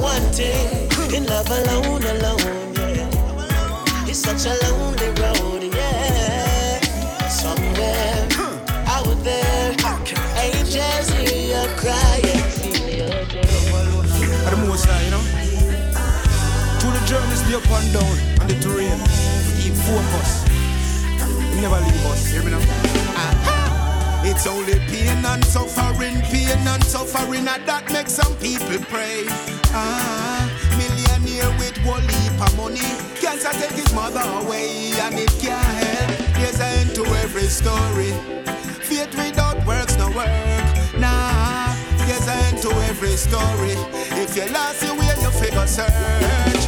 [0.00, 0.84] Wanting
[1.14, 2.63] in love alone, alone,
[4.36, 6.80] such a lonely road, yeah.
[7.28, 8.26] Somewhere
[8.86, 9.74] out there,
[10.36, 12.42] angels hear you crying,
[12.98, 13.42] your day.
[14.44, 15.22] At the most high, you know.
[16.80, 18.98] Through the journeys, the up and down, and the terrain,
[19.60, 20.44] keep focus.
[21.60, 22.60] Never leave us, hear me now.
[24.26, 29.26] It's only pain and suffering, pain and suffering, and that makes some people pray.
[29.76, 32.80] Ah, millionaire with one heap of money,
[33.34, 36.34] cancer take his mother away, and it can't help.
[36.34, 38.12] There's an end to every story.
[38.80, 40.28] Faith without works no work.
[40.98, 41.74] Nah,
[42.06, 43.74] there's an end to every story.
[44.22, 46.63] If you lost your way, you figure search.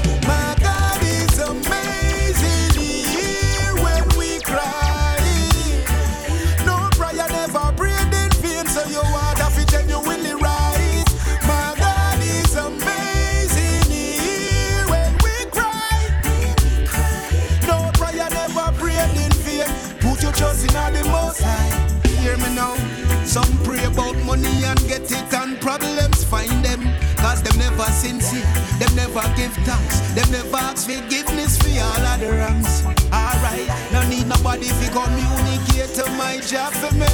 [23.36, 26.80] Some pray about money and get it, and problems find them.
[27.18, 28.40] Cause them never sincere,
[28.80, 32.82] them never give thanks, them never ask forgiveness for all of the wrongs.
[33.12, 37.12] Alright, no need nobody to communicate to my job for me.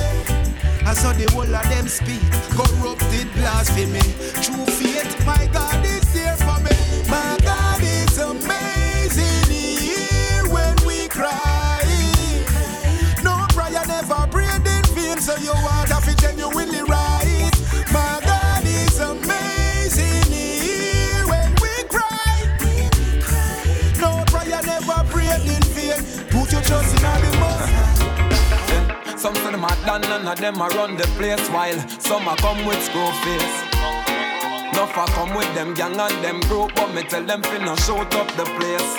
[0.87, 2.23] I saw the whole of them speak,
[2.55, 4.07] corrupted blasphemy.
[4.47, 5.82] True faith, my God
[29.97, 33.11] of done, none of them are run the place while some are come with screw
[33.25, 33.57] face.
[34.73, 38.15] Enough I come with them gang and them group, but me tell them finna shoot
[38.17, 38.93] up the place.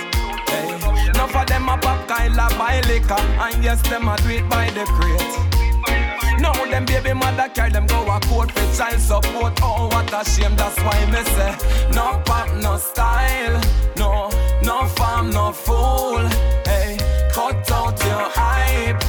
[0.49, 1.09] Hey.
[1.09, 4.69] Enough of them a pop Kyla buy liquor, and yes, them a do it by
[4.71, 6.39] the crate.
[6.39, 9.59] Now them baby mother carry them go a court for child support.
[9.61, 11.55] Oh, what a shame, that's why me say
[11.93, 13.61] no pop, no style,
[13.97, 14.29] no,
[14.63, 16.27] no farm, no fool.
[16.65, 16.97] Hey,
[17.33, 19.01] cut out your hype,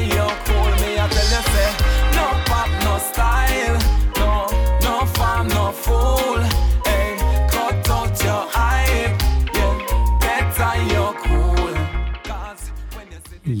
[0.00, 1.93] you cool me, I tell you say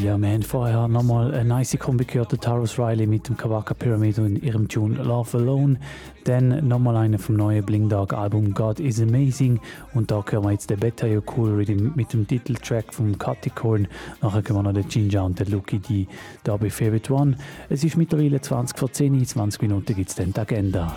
[0.04, 3.72] Ja, wir haben vorher nochmal eine nice Kombi gehört, der Taros Riley mit dem Kawaka
[3.72, 5.78] Pyramid und ihrem Tune Love Alone.
[6.24, 9.60] Dann nochmal eine vom neuen Bling Dog Album God is Amazing.
[9.94, 10.78] Und da hören wir jetzt den
[11.10, 13.88] You Cool dem, mit dem Titeltrack vom Cuticorn.
[14.20, 16.06] Nachher können wir noch den Ginger und den Lucky D
[16.42, 17.38] da bei Favorite One.
[17.70, 20.94] Es ist mittlerweile 20 vor 10 Uhr, 20 Minuten gibt es dann die Agenda.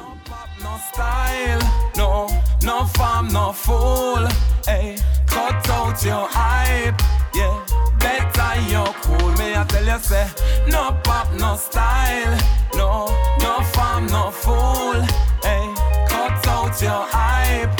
[0.61, 1.59] no style,
[1.95, 2.27] no,
[2.61, 4.27] no farm, no fool.
[4.65, 4.97] Hey,
[5.27, 7.01] cut out your hype,
[7.33, 7.66] yeah.
[7.99, 9.31] Better you cool.
[9.37, 10.27] Me, I tell you say,
[10.67, 12.37] no pop, no style,
[12.75, 13.07] no,
[13.39, 15.01] no farm, no fool.
[15.43, 15.65] Hey,
[16.07, 17.71] cut out your hype,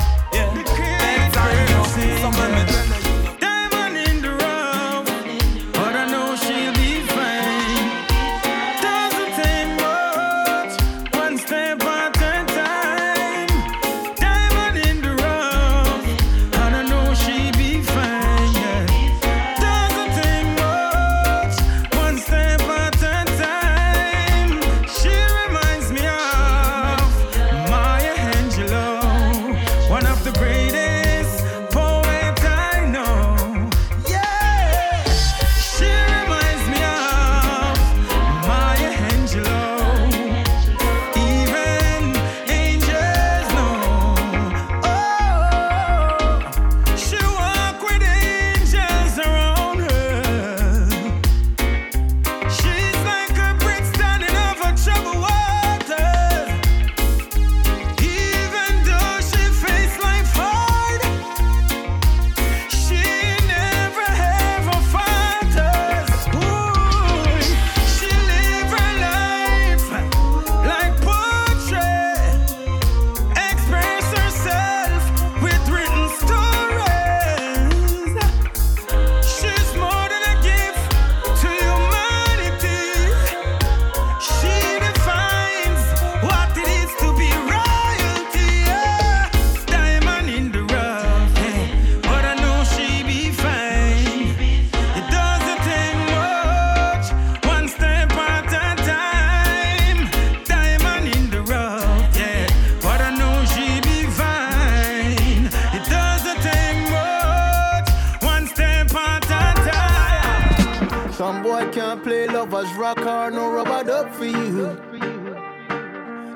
[111.44, 114.78] boy can't play lovers rock or no rubber up for you.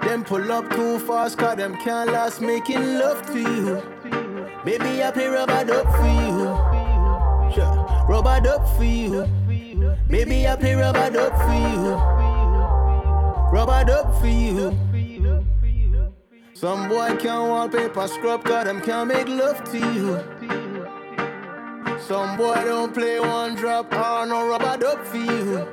[0.01, 3.81] Them pull up too fast, cause them can't last making love to you.
[4.65, 7.53] Baby, I play rubber up for you.
[7.53, 8.05] Sure.
[8.09, 9.25] Rubber up for you.
[10.07, 11.93] Baby, I play rubber up for you.
[13.51, 14.77] Rubber up for you.
[16.53, 20.70] Some boy can't wallpaper scrub, cause them can't make love to you.
[22.07, 25.67] Some boy don't play one drop or no rubber duck for you.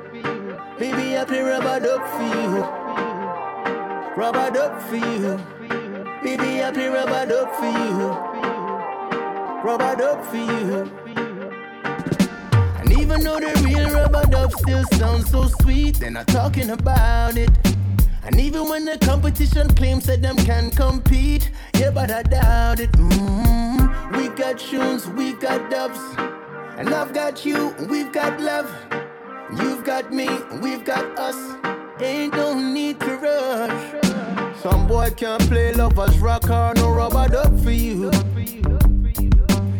[0.77, 2.61] Baby, I play rubber duck for you.
[4.15, 5.39] Rubber duck for you.
[6.23, 8.09] Baby, I play rubber duck for you.
[9.63, 10.91] Rubber duck for you.
[12.79, 17.37] And even though the real rubber duck still sounds so sweet, they're not talking about
[17.37, 17.49] it.
[18.23, 22.91] And even when the competition claims that them can compete, yeah, but I doubt it.
[22.91, 23.58] Mm-hmm.
[24.11, 25.99] We got tunes, we got dubs,
[26.77, 28.69] and I've got you, we've got love.
[29.57, 30.27] You've got me,
[30.61, 31.37] we've got us.
[32.01, 34.57] Ain't no need to rush.
[34.61, 38.11] Some boy can't play lovers rock or no rubber duck for you.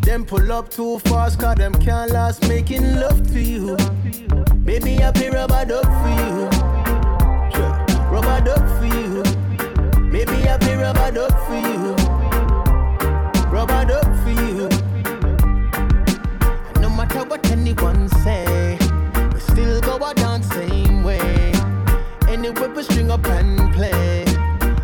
[0.01, 3.77] Them pull up too fast, cause them can't last making love to you.
[4.63, 6.69] Baby, I play rubber duck for you
[8.09, 9.23] rubber duck for you.
[10.01, 11.98] Maybe I play rubber duck for you.
[13.60, 14.70] Rubber duck for you.
[16.68, 18.78] And no matter what anyone say,
[19.34, 21.51] we still go a dance same way.
[22.30, 24.24] Anyway, we string up and play.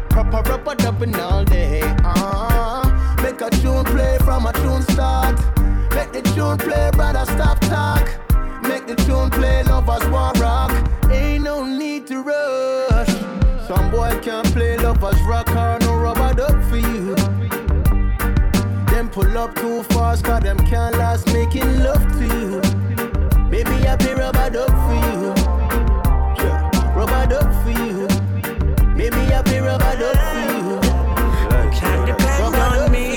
[0.10, 1.84] Proper rubber dubbing all day.
[2.04, 2.84] Uh,
[3.24, 5.38] make a tune play from a tune start.
[5.96, 8.06] Make the tune play, brother, stop talk.
[8.62, 10.74] Make the tune play, lovers want rock.
[11.10, 13.14] Ain't no need to rush.
[13.70, 15.45] Some boy can't play lovers rock
[19.16, 22.59] pull up too fast, cause them can't last making love to you.
[23.49, 25.34] Baby, I play rubber duck for you.
[26.43, 26.97] Yeah.
[26.97, 28.07] Rubber duck for you.
[28.97, 30.80] Baby, I play rubber duck for you.
[31.72, 33.07] Can't depend on me.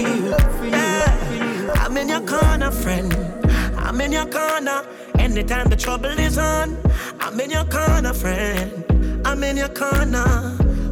[0.71, 1.83] Yeah.
[1.83, 3.13] I'm in your corner, friend.
[3.77, 4.87] I'm in your corner.
[5.19, 6.77] Anytime the trouble is on,
[7.19, 9.21] I'm in your corner, friend.
[9.27, 10.29] I'm in your corner.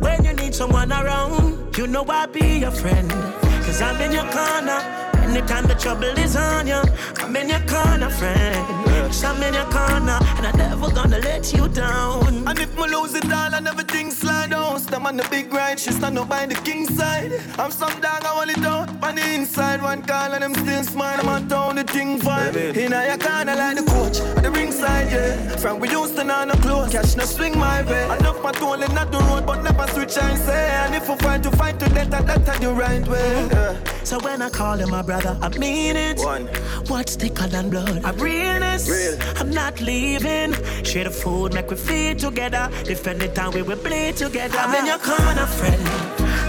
[0.01, 3.46] When you need someone around, you know I'll be your friend.
[3.83, 5.16] I'm in your corner.
[5.37, 6.81] Anytime the trouble is on you,
[7.19, 8.87] I'm in your corner, friend.
[9.07, 12.49] Cause I'm in your corner, and I'm never gonna let you down.
[12.49, 15.79] And if me lose it all and everything slide down, stand on the big ride,
[15.79, 17.39] she stand up by the king side.
[17.59, 19.83] I'm some dog, I want it out on the inside.
[19.83, 22.57] One call and I'm still smile, I'm on town, the thing fine.
[22.57, 25.57] In your corner like the coach, at the ringside, yeah.
[25.59, 28.05] From we used to know no close, catch no swing my way.
[28.05, 30.71] Enough my tool and not the road, but never switch and say.
[30.81, 33.49] And if we fight to fight to death, that's the right way.
[33.53, 33.77] Yeah.
[34.07, 36.19] So when I call him my brother, I mean it.
[36.21, 36.47] One.
[36.87, 38.05] What's thicker than blood?
[38.05, 38.89] I'm realness.
[38.89, 39.19] Real.
[39.37, 40.53] I'm not leaving.
[40.85, 42.71] Share the food, make we feed together.
[42.85, 44.59] Defend the time we will bleed together.
[44.59, 45.83] I'm in your corner, friend.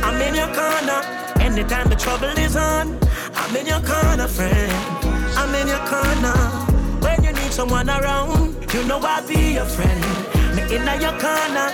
[0.04, 1.00] I'm in your corner.
[1.40, 2.98] Anytime the trouble is on,
[3.34, 4.72] I'm in your corner, friend.
[5.36, 6.38] I'm in your corner.
[7.02, 10.02] When you need someone around, you know I'll be your friend.
[10.56, 11.68] Me in your corner.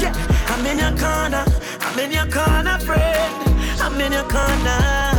[0.00, 0.14] Yeah,
[0.48, 1.44] I'm in your corner.
[1.80, 3.34] I'm in your corner, friend.
[3.80, 5.15] I'm in your corner.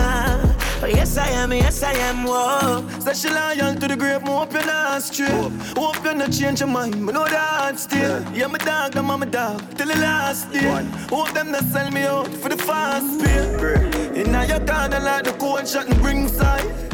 [0.86, 2.24] Yes, I am, yes, I am.
[2.24, 2.86] Whoa.
[3.14, 5.30] She loyal to the grave, me hope you're not straight.
[5.76, 8.24] Hope you not change your mind, me know that still.
[8.34, 10.84] Yeah, my dog, I'm my dog, till the last day.
[11.10, 14.22] Hope them not sell me out for the fast pay.
[14.22, 16.87] In your corner like the cold shot and ringside.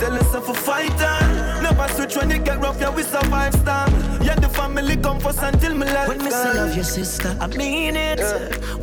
[0.00, 1.60] Tell if a fighter.
[1.62, 3.86] Never switch when it get rough, yeah, we survive star.
[4.22, 6.08] Yeah, the family come first until my life.
[6.08, 8.18] When me say love your sister, I mean it.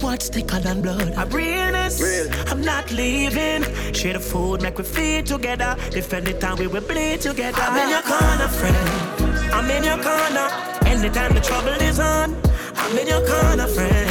[0.03, 1.15] What's thicker than blood?
[1.15, 1.99] I realness.
[1.99, 2.32] Real.
[2.51, 3.63] I'm not leaving.
[3.93, 5.76] Share the food, make we feed together.
[5.89, 7.63] Defend the time we will bleed together.
[7.63, 9.51] I'm in your corner, friend.
[9.51, 10.47] I'm in your corner.
[10.86, 12.36] Anytime the trouble is on,
[12.76, 14.09] I'm in your corner, friend.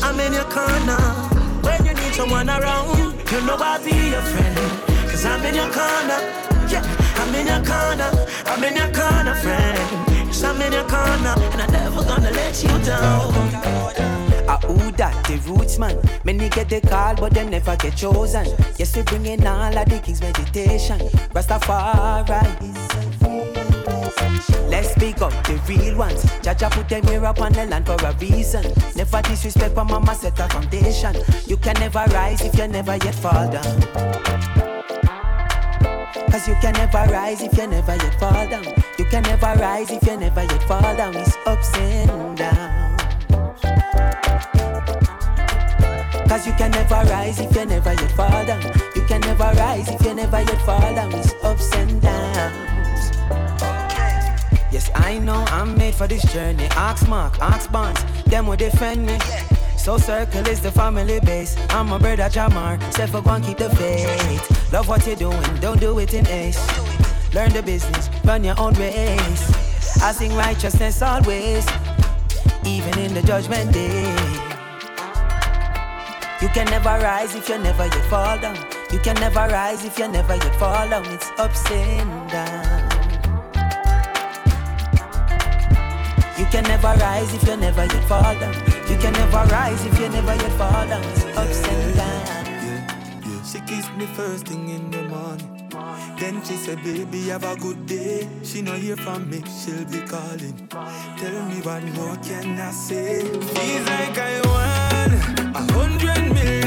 [0.00, 1.00] I'm in your corner.
[1.66, 2.98] When you need someone around,
[3.32, 4.85] you know I'll be your friend.
[5.16, 6.20] Cause I'm in your corner.
[6.68, 6.84] Yeah,
[7.16, 8.12] I'm in your corner.
[8.44, 9.78] I'm in your corner, friend.
[10.44, 11.34] I'm in your corner.
[11.52, 13.32] And I'm never gonna let you down.
[14.46, 15.24] Ah, who that?
[15.24, 15.98] The roots man.
[16.24, 18.44] Many get the call, but them never get chosen.
[18.76, 20.98] Yes, we bring in all of the king's meditation.
[21.32, 22.76] Rastafari.
[24.68, 26.24] Let's speak up the real ones.
[26.44, 28.70] Jaja put them here up on the land for a reason.
[28.94, 31.16] Never disrespect, but mama set a foundation.
[31.46, 34.35] You can never rise if you never yet fall down.
[36.30, 38.64] Cause you can never rise if you never yet fall down.
[38.98, 41.16] You can never rise if you never yet fall down.
[41.16, 43.02] It's ups and downs.
[46.28, 48.62] Cause you can never rise if you never yet fall down.
[48.94, 51.12] You can never rise if you never yet fall down.
[51.14, 53.12] It's ups and downs.
[54.72, 56.66] Yes, I know I'm made for this journey.
[56.72, 59.18] Ask Mark, ask Bonds, them will defend me.
[59.76, 61.56] So circle is the family base.
[61.70, 64.72] I'm a brother Jamar, step for one, keep the faith.
[64.72, 66.60] Love what you're doing, don't do it in ace.
[67.34, 70.02] Learn the business, run your own race.
[70.02, 71.66] I sing righteousness always,
[72.64, 74.46] even in the judgment day.
[76.42, 78.56] You can never rise if you never yet fall down.
[78.92, 81.06] You can never rise if you never yet fall down.
[81.06, 82.90] It's ups and down.
[86.38, 88.75] You can never rise if you never yet fall down.
[88.88, 91.04] You can never rise if you never yet fall down.
[91.36, 92.26] Ups and down.
[93.44, 95.68] She kissed me first thing in the morning.
[96.18, 98.28] Then she said, baby, have a good day.
[98.42, 100.68] She no hear from me, she'll be calling.
[100.68, 103.22] Tell me what more can I say?
[103.22, 106.65] Feels like I won a hundred million.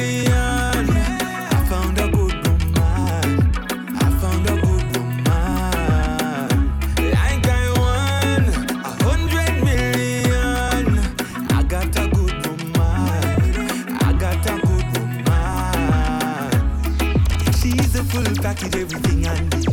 [18.49, 19.67] Package, everything I need.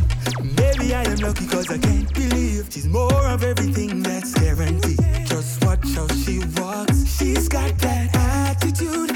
[0.60, 5.00] Maybe I am lucky cause I can't believe she's more of everything that's guaranteed.
[5.26, 6.98] Just watch how she walks.
[7.16, 9.15] She's got that attitude,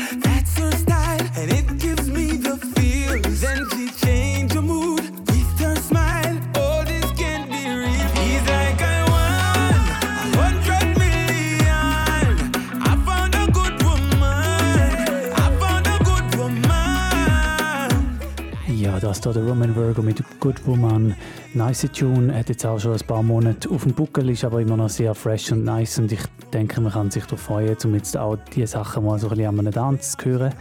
[19.00, 21.14] das hier der Roman Virgo mit Good Woman.
[21.54, 24.76] Nice Tune, hat jetzt auch schon ein paar Monate auf dem Buckel, ist aber immer
[24.76, 26.20] noch sehr fresh und nice und ich
[26.52, 29.48] denke, man kann sich darauf freuen, um jetzt auch diese Sachen mal so ein bisschen
[29.48, 30.52] an einem Tanz zu hören.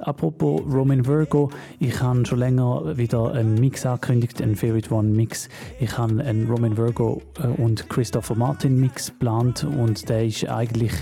[0.00, 5.48] Apropos Roman Virgo, ich habe schon länger wieder einen Mix angekündigt, einen Favorite One Mix.
[5.78, 10.92] Ich habe einen Roman Virgo äh, und Christopher Martin Mix geplant und der ist eigentlich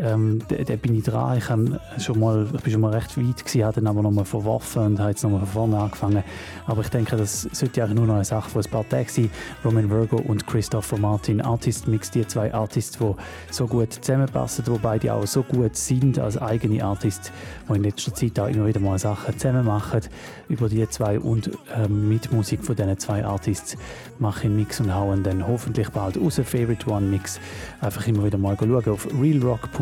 [0.00, 1.38] ähm, da, da bin ich dran.
[1.38, 4.24] Ich, habe schon mal, ich bin schon mal recht weit gewesen, habe dann aber nochmal
[4.24, 6.22] verworfen und habe jetzt nochmal von vorne angefangen.
[6.66, 9.30] Aber ich denke, das sollte eigentlich nur noch eine Sache von ein paar Tagen sein.
[9.64, 13.14] Roman Virgo und Christopher Martin, Artist Mix, die zwei Artists, die
[13.50, 17.32] so gut zusammenpassen, die beide auch so gut sind als eigene Artists,
[17.68, 20.00] die in letzter Zeit auch immer wieder mal Sachen zusammen machen.
[20.48, 23.76] Über die zwei und ähm, mit Musik von diesen zwei Artists
[24.18, 26.40] mache ich einen Mix und hauen dann hoffentlich bald raus.
[26.44, 27.40] Favorite One Mix.
[27.80, 29.06] Einfach immer wieder mal schauen auf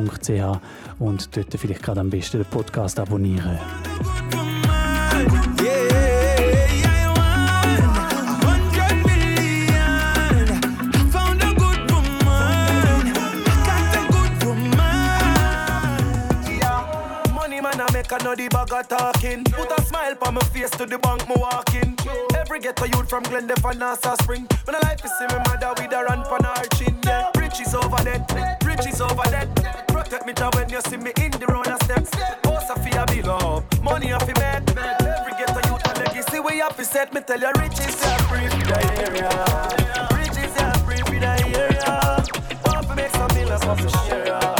[0.06, 0.60] realrock.ch
[0.98, 3.58] und dort vielleicht gerade am besten den Podcast abonnieren.
[17.78, 19.44] I make another bag of talking.
[19.44, 21.94] Put a smile on my face to the bank, me walking.
[22.34, 24.46] Every ghetto youth from Glendale and Nassau Spring.
[24.64, 26.96] When I like to see my mother with a run for her chin.
[27.04, 27.30] Yeah.
[27.36, 28.24] Riches over there,
[28.64, 29.95] riches over there.
[30.06, 32.10] Protect me job when you see me in the road of steps.
[32.44, 34.62] Oh, Sophia below, money off your bed.
[34.78, 37.12] Every ghetto youth a legacy we have to set.
[37.12, 39.28] Me tell you, riches are free for the area.
[40.14, 41.26] Riches are free for the
[41.58, 42.24] area.
[42.64, 44.55] Want to make some millions off the share.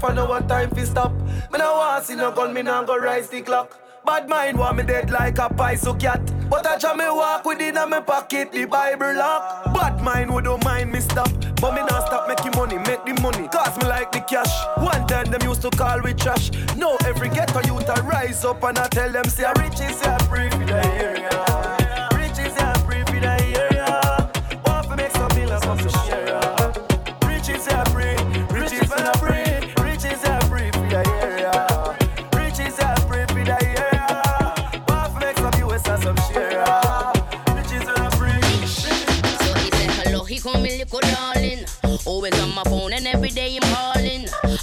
[0.00, 1.12] Suffer, no one time fi stop.
[1.52, 3.78] Me no want see no gun, me no go rise the clock.
[4.04, 6.20] Bad mind want me dead like a paiso cat.
[6.48, 9.74] But I try me walk with it in my pocket, the Bible lock.
[9.74, 11.30] Bad mind would don't mind me stop.
[11.60, 13.46] But me not stop making money, make the money.
[13.48, 14.52] Cause me like the cash.
[14.78, 16.50] One time them used to call we trash.
[16.76, 20.48] Now every ghetto youth I rise up and I tell them say riches are free
[20.50, 22.08] for the area.
[22.16, 24.30] Riches are free for the area.
[24.64, 25.80] Want to make some millions off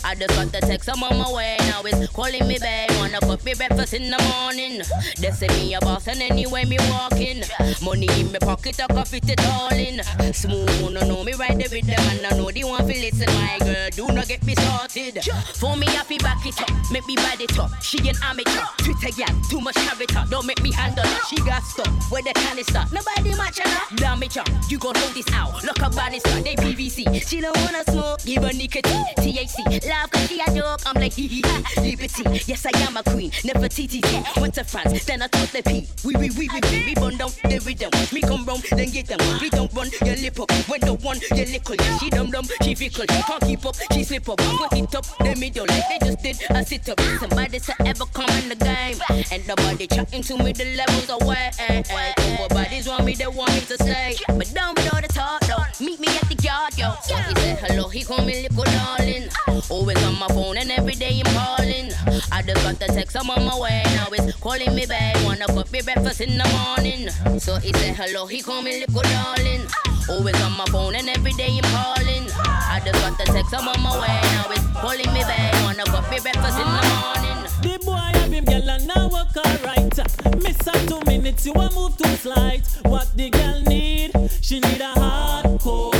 [0.07, 1.57] I just got the text, I'm on my way.
[1.67, 2.89] Now it's calling me back.
[2.91, 4.81] Wanna coffee breakfast in the morning.
[5.19, 7.43] They say me a boss and anyway me walking.
[7.83, 10.01] Money in my pocket, I can fit it all in.
[10.33, 13.27] Smooth, no know me right there with them and I know they want to listen.
[13.35, 15.19] My girl, do not get me started.
[15.59, 17.69] For me, I feel back it up, make me bad it up.
[17.83, 20.23] She an amateur, Twitter gal, too much character.
[20.29, 21.19] Don't make me handle her.
[21.27, 22.85] She got stuck where the canister.
[22.93, 23.95] Nobody match her.
[23.97, 24.37] Damn it.
[24.69, 25.61] You gon' hold this out.
[25.65, 27.27] Look up banister, they PVC.
[27.27, 29.03] She don't wanna smoke, give her nicotine.
[29.17, 30.81] THC, laugh cause she a joke.
[30.85, 32.23] I'm like hee hee ha, liberty.
[32.45, 34.03] Yes, I am a queen, never TT.
[34.39, 35.87] Went to France, then I taught the P.
[36.05, 37.91] We, we, we, we, we, we burn down the rhythm.
[38.13, 39.19] Me come round, then get them.
[39.41, 40.51] We don't run your lip up.
[40.69, 41.75] When the one, your lickle.
[41.99, 43.05] She dumb dumb, she fickle.
[43.07, 44.37] Can't keep up, she slip up.
[44.37, 46.37] Put it up, the middle, like they just did.
[46.51, 46.99] I sit up.
[47.19, 48.99] Somebody to ever come in the game.
[49.31, 51.49] And nobody chatting to me, the levels away.
[51.57, 52.47] Couple eh, eh, eh.
[52.47, 54.15] bodies want me, they want me to stay.
[54.27, 55.65] But don't below the talk, though.
[55.83, 56.93] Meet me at the yard, yo.
[57.03, 59.29] So he said hello, he call me little darling.
[59.69, 61.93] Oh, Always on my phone and every day I'm calling.
[62.29, 63.83] I just got the text, I'm on my way.
[63.95, 65.15] Now it's calling me back.
[65.23, 67.07] Wanna cook me breakfast in the morning.
[67.39, 69.61] So he said hello, he call me little darling.
[70.09, 72.27] Always on my phone and every day I'm calling.
[72.35, 74.19] I just got the text, I'm on my way.
[74.35, 75.53] Now it's calling me back.
[75.63, 77.39] Wanna cook me breakfast in the morning.
[77.63, 80.43] The boy have him girl and now work alright.
[80.43, 82.67] Miss her two minutes, you a move too slight.
[82.83, 84.11] What the girl need?
[84.41, 85.96] She need a hardcore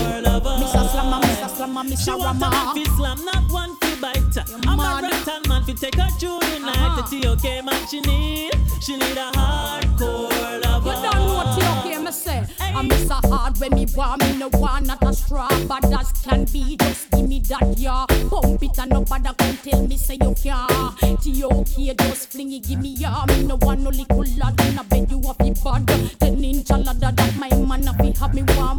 [1.84, 2.86] miss a slammer, miss She want rammer.
[2.98, 4.38] slam, not one fi bite.
[4.68, 7.08] I'm a rental man fi take her through the night.
[7.10, 10.90] The TOK man she need, she need a hardcore lover.
[10.90, 12.44] You don't know hear me say.
[12.60, 16.12] I miss a hard when me want me no want not a straw, but as
[16.24, 16.78] can be.
[16.78, 18.06] Just give me that yeah.
[18.30, 20.98] Pump it and nobody can tell me say you can't.
[21.00, 23.26] TOK just fling it, give me yeah.
[23.28, 26.20] Me no want no little lad in a bed you have the bad.
[26.20, 28.78] Ten inch a ladder that my man a fi have me one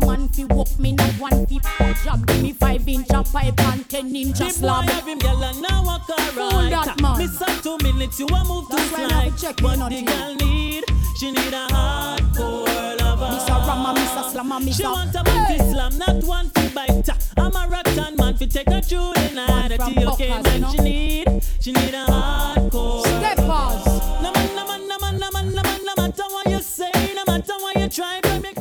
[1.18, 1.58] one fi
[2.04, 2.26] job.
[2.26, 4.84] Give me five inch a pipe and ten inch a The boy slab.
[4.90, 6.70] have him girl and now walk Fool alright.
[6.86, 7.18] that man.
[7.18, 9.36] Miss her two minutes, you a move That's why I have slight.
[9.36, 10.06] to check What on the you.
[10.06, 10.84] girl need?
[11.18, 13.30] She need a hardcore lover.
[13.34, 16.24] Miss a rammer, miss a slammer, miss She a- want a man fi slam, not
[16.24, 17.08] one fi bite.
[17.36, 19.76] I'm a rock man fi take her through the night.
[19.76, 20.70] from The Buckers, man you know?
[20.72, 23.02] she need, she need a hardcore.
[23.02, 23.86] Steppers.
[24.22, 26.90] No man, no man, no man, no man, no man, no matter what you say,
[27.14, 28.57] no matter what you try, but me the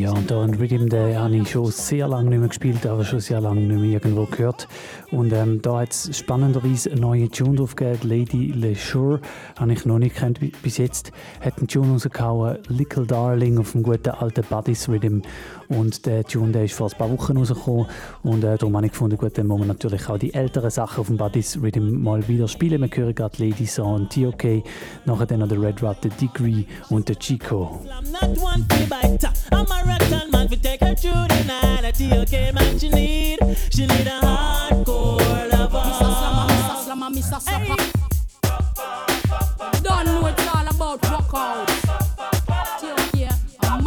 [0.00, 3.04] Ja, und da ein Rhythm, den habe ich schon sehr lange nicht mehr gespielt, aber
[3.04, 4.66] schon sehr lange nicht mehr irgendwo gehört.
[5.10, 9.20] Und ähm, da hat es spannenderweise eine neue Tune draufgegeben, Lady LeSure,
[9.58, 11.10] habe ich noch nicht bi- bis jetzt.
[11.40, 15.22] Hat einen Tune rausgehauen, Little Darling, auf dem guten alten Buddies Rhythm.
[15.68, 17.86] Und der Tune, der ist vor ein paar Wochen rausgekommen
[18.24, 21.00] und äh, darum habe ich gefunden, gut, dann muss man natürlich auch die älteren Sachen
[21.00, 22.80] auf dem Buddies Rhythm mal wieder spielen.
[22.80, 24.64] Wir hören gerade Lady Song, TOK,
[25.06, 27.80] nachher dann noch der Red Rat, der Degree und der Chico.
[27.86, 29.26] I'm not one fi bite.
[29.52, 31.84] I'm a rock man fi take her through the night.
[31.84, 33.38] A TOK man she need,
[33.72, 34.99] she need a hardcore
[35.50, 35.82] lover.
[35.86, 37.78] Miss a slammer, miss a slammer, miss a slapper.
[39.82, 41.68] Don't know it's all about workout.
[42.80, 43.86] Take care, I'm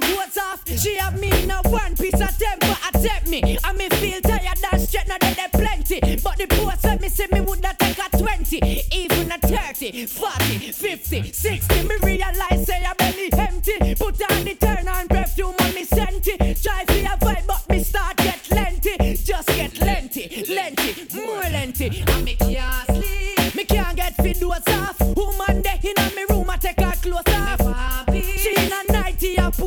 [0.00, 0.62] me hose off.
[0.66, 3.58] She have me in a one piece of temper, attack me.
[3.64, 6.00] And me feel tired and straight, now there plenty.
[6.22, 8.56] But the post let me say me woulda take a 20,
[8.92, 11.82] even a 30, 40, 50, 60.
[11.88, 13.94] Me realize say I belly empty.
[13.94, 16.36] Put on the turn on perfume on me senti.
[16.36, 19.14] Try for a vibe, but me start get lengthy.
[19.14, 22.02] Just get lengthy, lengthy, more lengthy.
[22.06, 23.54] And me can't sleep.
[23.54, 25.00] Me can't get doors off.
[25.00, 26.17] Woman there in me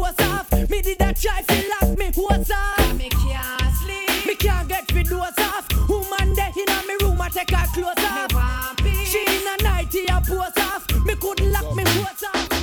[0.02, 0.52] nightie, I off.
[0.70, 2.97] Me did a try fi lock me hose off.
[2.97, 4.26] Me can't sleep.
[4.28, 5.68] Me can't get fit doors off.
[5.89, 8.78] Woman there in me room, I take her clothes off.
[9.06, 10.88] She in a nightie, I pose off.
[11.06, 12.62] Me couldn't lock me hose off.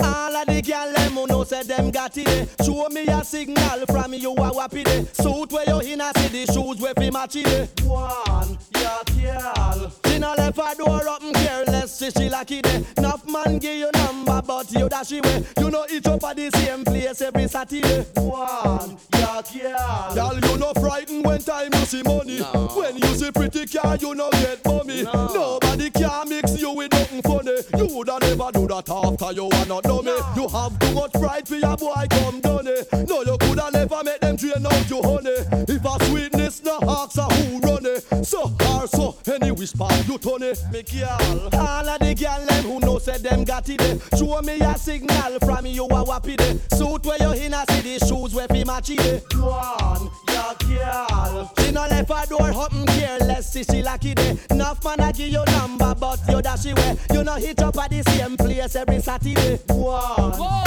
[0.00, 2.46] All of the gyal them who know say them got it eh.
[2.64, 5.06] Show me a signal from you a wappy day.
[5.12, 7.66] Suit where you in a see the shoes where fi match it eh.
[7.84, 9.92] One, yeah, girl.
[10.06, 11.21] She no left her door up and careless,
[12.10, 12.84] see she lucky day.
[12.98, 15.44] Enough man give you number, but you dash away.
[15.58, 18.02] You know each up at the same place every Saturday.
[18.16, 20.14] One, yeah, girl.
[20.14, 22.40] Girl, you no frightened when time you see money.
[22.40, 25.02] When you see pretty car, you no get bummy.
[25.04, 27.56] Nobody can mix you with nothing funny.
[27.76, 30.12] You woulda never do that after you are not dummy.
[30.34, 32.88] You have too much pride for your boy come done it.
[33.08, 35.64] No, you coulda never make them drain out your honey.
[35.68, 38.26] If a sweetness no ask a who run it.
[38.26, 39.11] So or so,
[39.42, 40.58] any whisper you turn it.
[40.72, 43.80] Me girl, all of the girl them who know say them got it.
[43.80, 43.98] eh.
[44.16, 46.58] Show me a signal from you a wappy day.
[46.76, 49.00] Suit where you in a see the shoes where fi match it.
[49.00, 49.20] eh.
[49.38, 51.52] One, yeah, girl.
[51.58, 54.36] She no left her door and careless, see she lucky day.
[54.50, 56.96] Enough man a give you number, but you dash away.
[57.12, 59.56] You know hit up at the same place every Saturday.
[59.68, 60.62] One, Whoa,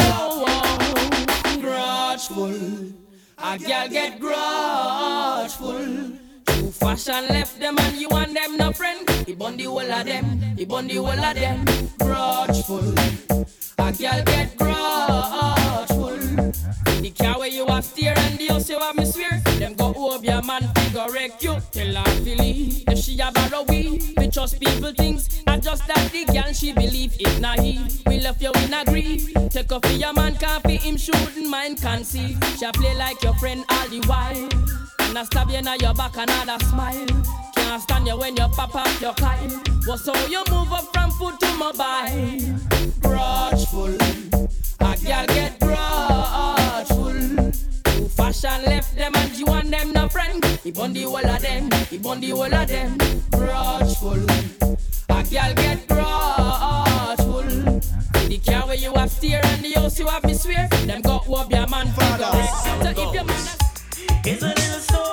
[0.46, 2.94] whoa, grudgeful.
[3.38, 6.12] A girl get grudgeful.
[6.80, 9.10] Fashion left them and you and them no friend.
[9.26, 11.66] He bun the whole of them, he bun the whole of them.
[12.00, 12.94] Grudgeful.
[13.78, 16.18] A girl get grudgeful.
[17.02, 19.40] The car where you are steer and the house you have me swear.
[19.60, 21.56] Them go over your man, figure wreck you.
[21.72, 22.84] Tell her leave.
[22.88, 25.45] If she a borrow we trust people things.
[25.66, 27.80] Just that the girl she believe it not he.
[28.06, 29.34] We love you in a grief.
[29.50, 32.38] Take off your man, can't fit him, shouldn't mind, can't see.
[32.60, 34.48] She play like your friend all the while.
[35.08, 37.08] And I stab you in your back, another smile.
[37.56, 39.50] Can't stand you when you pop up your Kyle.
[39.88, 42.38] What's how you move up from foot to mobile?
[43.02, 43.96] Grudgeful,
[44.82, 47.14] a girl get grudgeful.
[47.98, 50.46] New fashion left them and you and them no friend.
[50.64, 53.00] He bun the whole of them, he bun the whole of them.
[53.32, 54.45] Grudgeful,
[55.10, 57.44] a girl get grudgeful.
[58.28, 60.68] The car where you have steer and the house you have me swear.
[60.86, 62.26] Them got up your man father.
[62.84, 63.48] So if your man
[64.26, 65.05] It's a little story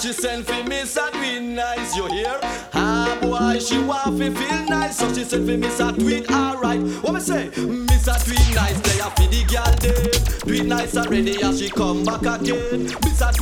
[0.00, 1.10] She send for Mr.
[1.10, 2.38] Tweet nice, you hear?
[2.72, 5.92] Ah, boy, she want to feel nice, so she send for Mr.
[5.98, 6.80] Tweet, alright.
[7.02, 7.48] What me say?
[7.48, 8.14] Mr.
[8.24, 10.40] Tweet nice, they are for the girl them.
[10.40, 12.86] Tweet nice already, and she come back again.
[12.86, 13.37] Tweet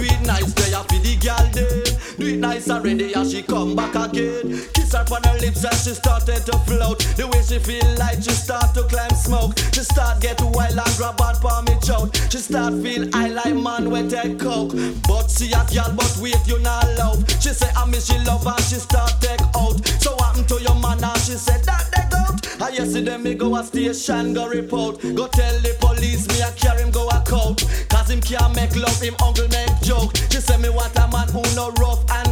[2.76, 4.60] already, and she come back again.
[4.74, 7.00] Kiss her on her lips, and she started to float.
[7.16, 9.58] The way she feel like she start to climb smoke.
[9.72, 12.14] She start get wild and grab on for me choke.
[12.30, 14.72] She start feel I like man with take coke.
[15.08, 17.24] But she a girl, but wait you not love.
[17.40, 19.80] She say I miss she love and she start take out.
[20.00, 22.22] So what happen to your man and she said that they go.
[22.64, 25.00] I yesterday me go a station go report.
[25.00, 27.64] Go tell the police me I carry him go a court.
[27.88, 30.16] Cause him can't make love, him uncle make joke.
[30.30, 32.25] She say me want a man who no rough and.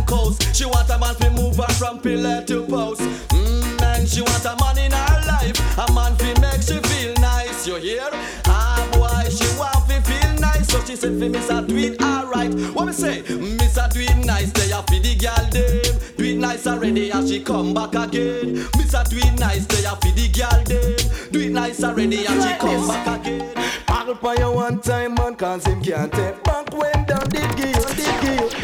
[0.54, 3.00] She want a man fi move her from pillar to post.
[3.00, 5.58] Mm, man, she want a man in her life.
[5.78, 7.66] A man fi make she feel nice.
[7.66, 8.08] You hear?
[8.46, 10.68] Ah boy, she want fi feel nice.
[10.68, 11.66] So she said fi Mr.
[11.68, 12.54] Tweet alright.
[12.72, 13.22] What me say?
[13.22, 13.92] Mr.
[13.92, 16.16] Tweet nice, they a fi the girl them.
[16.16, 18.56] Tweet nice already and she come back again.
[18.78, 19.02] Mr.
[19.10, 21.30] Tweet nice, they a fi the girl them.
[21.32, 23.52] Do it nice already and she come back again.
[23.86, 27.74] Paddle for you one time, man, cause him can't take back when down did give
[27.74, 28.63] you, did give you,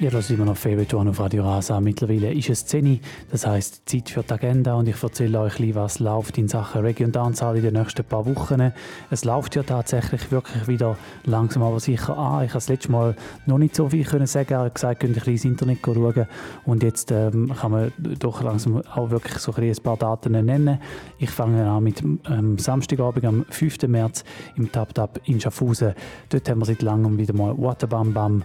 [0.00, 1.78] Ihr hört immer noch One auf Radio Rasa.
[1.78, 5.98] Mittlerweile ist es 10 das heisst Zeit für die Agenda und ich erzähle euch, was
[5.98, 8.72] läuft in Sachen Reggae und Dancehall in den nächsten paar Wochen.
[9.10, 12.44] Es läuft ja tatsächlich wirklich wieder langsam aber sicher an.
[12.44, 14.54] Ich habe das letzte Mal noch nicht so viel können sagen.
[14.54, 16.26] Er hat gesagt, könnt ihr ins Internet schauen
[16.64, 20.80] und jetzt ähm, kann man doch langsam auch wirklich so ein, ein paar Daten nennen.
[21.18, 23.82] Ich fange an mit ähm, Samstagabend am 5.
[23.82, 24.24] März
[24.56, 25.92] im Tap Tap in Schaffhausen.
[26.30, 28.44] Dort haben wir seit langem wieder mal Waterbam Bam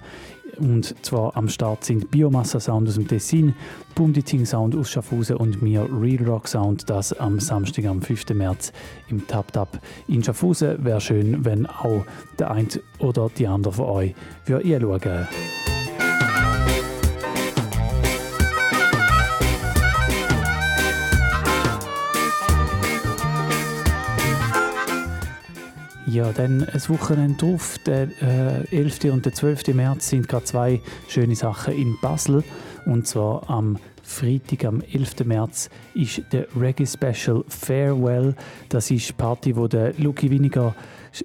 [0.60, 3.54] und zwar am Start sind Biomassa Sound aus dem Tessin,
[3.96, 8.30] Bumditing Sound aus Schaffhausen und mir Real Rock Sound, das am Samstag, am 5.
[8.34, 8.72] März
[9.10, 10.84] im Tap Tap in Schaffhausen.
[10.84, 12.06] Wäre schön, wenn auch
[12.40, 12.68] der eine
[13.00, 14.80] oder die andere von euch für ihr
[26.16, 29.04] Ja, dann ein Wochenende drauf, der äh, 11.
[29.12, 29.74] und der 12.
[29.74, 32.42] März sind gerade zwei schöne Sachen in Basel.
[32.86, 35.26] Und zwar am Freitag, am 11.
[35.26, 38.34] März, ist der Reggae Special Farewell.
[38.70, 40.74] Das ist die Party, wo der Lucky Winiger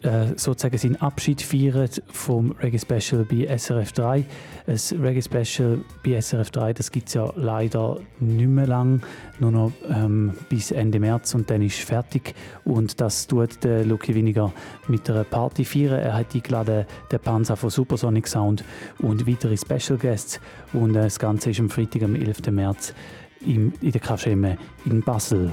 [0.03, 4.25] äh, sozusagen seinen Abschied feiert vom Reggae Special bei SRF 3.
[4.67, 9.03] Ein Reggae Special bei SRF 3, das gibt es ja leider nicht mehr lang,
[9.39, 12.35] nur noch ähm, bis Ende März und dann ist fertig.
[12.65, 14.53] Und das tut der Lucky Winiger
[14.89, 16.01] mit einer Party feiern.
[16.01, 18.65] Er hat eingeladen den Panzer von Supersonic Sound
[18.99, 20.41] und weitere Special Guests.
[20.73, 22.51] Und äh, das Ganze ist am Freitag, am 11.
[22.51, 22.95] März
[23.41, 25.51] im, in der Kaschemme in Basel.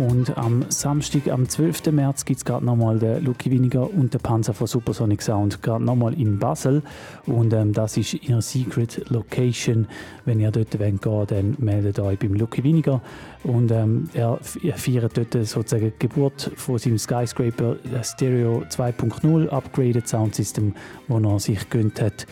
[0.00, 1.92] Und am Samstag, am 12.
[1.92, 5.84] März, gibt es gerade nochmal den Lucky Winiger und den Panzer von Supersonic Sound, gerade
[5.84, 6.82] nochmal in Basel.
[7.26, 9.86] Und ähm, das ist ihre Secret Location.
[10.24, 13.02] Wenn ihr dort gehen wollt, dann meldet euch beim Lucky Winiger.
[13.44, 20.08] Und ähm, er, er feiert dort sozusagen die Geburt von seinem Skyscraper Stereo 2.0 Upgraded
[20.08, 20.74] Sound System,
[21.08, 22.26] wo er sich gönnt hat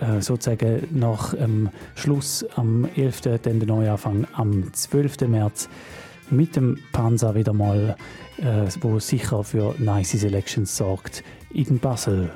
[0.00, 3.20] äh, sozusagen nach ähm, Schluss am 11.
[3.20, 5.28] dann der Neuanfang am 12.
[5.28, 5.68] März
[6.30, 7.96] mit dem Panzer wieder mal,
[8.38, 11.22] äh, wo sicher für nice Selections sorgt
[11.52, 12.30] in Basel.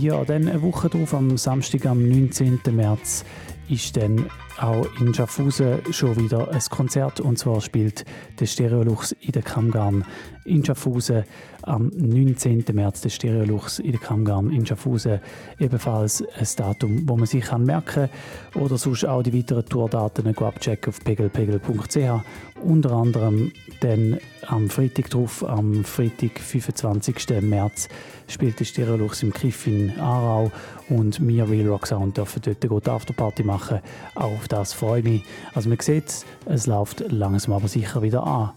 [0.00, 2.60] Ja, dann eine Woche drauf, am Samstag, am 19.
[2.70, 3.24] März,
[3.68, 4.26] ist dann
[4.58, 7.20] auch in Schaffhausen schon wieder ein Konzert.
[7.20, 8.04] Und zwar spielt
[8.38, 10.04] der Stereolux in der Kammgarn
[10.44, 11.24] in Schaffhausen
[11.68, 12.64] am 19.
[12.72, 15.20] März der Stereolux in der Kammgarn in Schaffhausen.
[15.58, 18.08] Ebenfalls ein Datum, wo man sich merken
[18.54, 18.62] kann.
[18.62, 22.24] Oder sonst auch die weiteren Tourdaten abchecken auf pegelpegel.ch.
[22.62, 27.42] Unter anderem dann am Freitag drauf, am Freitag, 25.
[27.42, 27.88] März,
[28.26, 30.50] spielt der Stereolux im Kiff in Aarau
[30.88, 33.80] und wir Real Rock Sound dürfen dort eine gute Afterparty machen.
[34.14, 35.24] Auch auf das freue ich mich.
[35.54, 38.50] Also man sieht, es läuft langsam aber sicher wieder an.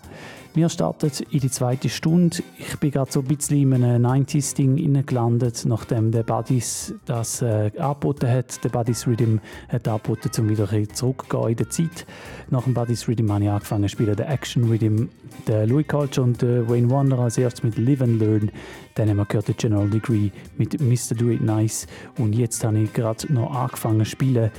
[0.53, 2.39] Wir starten in die zweite Stunde.
[2.59, 7.71] Ich bin gerade so ein bisschen in einem 90s-Ding gelandet, nachdem der Buddies das äh,
[7.77, 8.61] angeboten hat.
[8.61, 9.37] Der Buddies Rhythm
[9.69, 12.05] hat angeboten, um wieder zurückzugehen in der Zeit.
[12.49, 15.07] Nach dem Buddies Rhythm habe ich angefangen zu spielen, der Action Rhythm,
[15.47, 18.51] der Louis Culture und der Wayne Wonder als erstes mit Live and Learn.
[18.95, 21.15] Dann haben wir gehört den General Degree mit Mr.
[21.15, 21.87] Do It Nice.
[22.17, 24.51] Und jetzt habe ich gerade noch angefangen zu spielen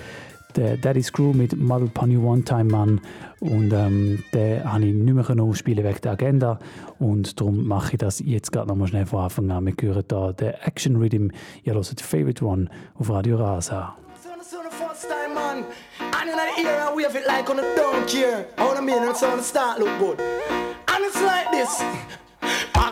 [0.57, 3.01] der Daddy's Crew mit Model Pony One Time Man
[3.41, 6.59] und ähm, den habe ich nicht mehr aufspielen wegen der Agenda
[6.99, 9.67] und darum mache ich das jetzt gerade nochmal schnell von Anfang an.
[9.67, 11.31] Wir hören hier den Action Rhythm,
[11.65, 13.97] ihr hört Favorite One auf Radio Rasa.
[15.99, 18.47] And in the era, wave it like on a care.
[18.59, 20.21] All the men and sound start look good.
[20.21, 21.83] And it's like this.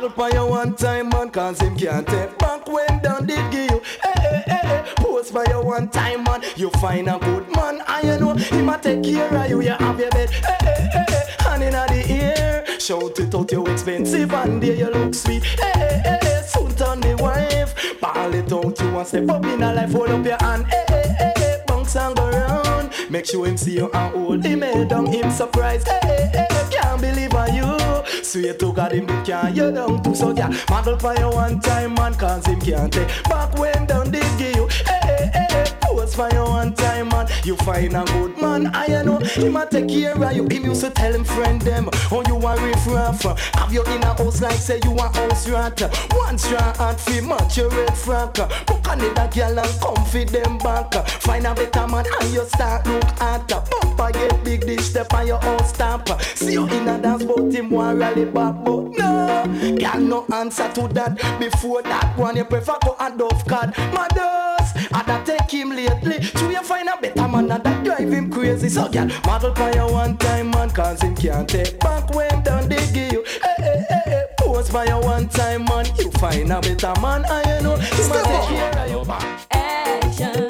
[0.00, 3.70] Model by you one time, man, cause him can't take back when down did give
[3.70, 3.82] you.
[4.30, 4.84] Hey, hey, hey, hey.
[5.32, 7.82] By you one time, man, you find a good man.
[7.86, 10.28] I you know, he a take care of you, you have your bed.
[10.30, 11.22] Hey, hey, hey, hey.
[11.38, 15.44] Hand in the air, shout it out, you expensive, and there you look sweet.
[15.44, 16.42] Hey, hey, hey.
[16.44, 20.08] Soon turn the wife, ball it out, you want step up in a life, hold
[20.08, 20.66] up your hand.
[20.66, 21.62] Hey, hey, hey.
[21.66, 25.30] Bounce and go round, make sure him see you and hold him head down, him
[25.30, 25.86] surprised.
[25.86, 26.68] Hey, hey, hey, hey.
[26.72, 27.89] can't believe on you.
[28.30, 30.56] Swear to God, him can't you down too so yeah.
[30.68, 34.54] Model for you one time, man, cause him can't take back when down they give
[34.54, 34.68] you.
[34.86, 35.69] Hey, hey, hey.
[35.90, 37.28] Pose for you one time, man.
[37.44, 39.18] You find a good man, I know.
[39.18, 40.46] Him a take care of you.
[40.48, 43.22] Him used to tell him friend them, oh you a riff raff.
[43.54, 45.80] Have you in a house like say you a house rat.
[46.12, 48.34] One straw hat fi match your red frack.
[48.66, 50.92] Book Canada girl and come feed them back.
[51.08, 55.26] Find a better man and you start look at Bumper get big dish step on
[55.26, 56.08] your own stamp.
[56.34, 59.76] See you in a dance but him want rally back but no.
[59.78, 61.16] Girl no answer to that.
[61.38, 63.76] Before that one you prefer go and off card.
[63.92, 66.22] Mothers, I da take him lately.
[66.22, 68.68] So you find a better man that drive him crazy.
[68.68, 72.68] So girl, model for you one time man cause him can't take back when done
[72.68, 73.24] they give you.
[73.24, 74.24] Eh, hey, eh, eh, hey, hey, hey.
[74.38, 75.86] Pose for you one time man.
[75.98, 79.14] You find a better man and you know he must take care of you.
[79.52, 80.49] Action.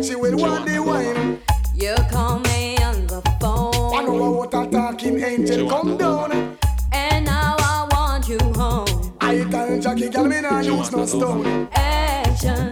[0.00, 1.40] A she will want the wine.
[1.74, 3.94] You call me on the phone.
[3.94, 6.56] I know what a talking angel come down.
[6.92, 9.12] And now I want you home.
[9.20, 11.68] I tell Jackie, girl, me nah use no stone.
[11.72, 12.69] Action.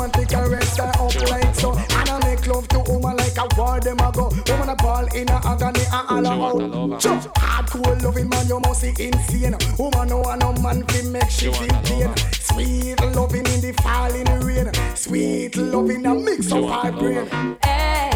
[0.00, 1.72] She want a man to caress her up like so.
[1.72, 4.30] And I make love to woman like a war them a go.
[4.48, 7.02] Woman a ball in a agony and all out.
[7.02, 7.18] Sure.
[7.36, 9.56] Hardcore loving man, you must be insane.
[9.78, 12.16] Woman no want no man fi make she feel pain.
[12.32, 14.70] Sweet loving in the falling rain.
[14.96, 17.28] Sweet loving a mix of her brain.
[17.62, 18.09] Action.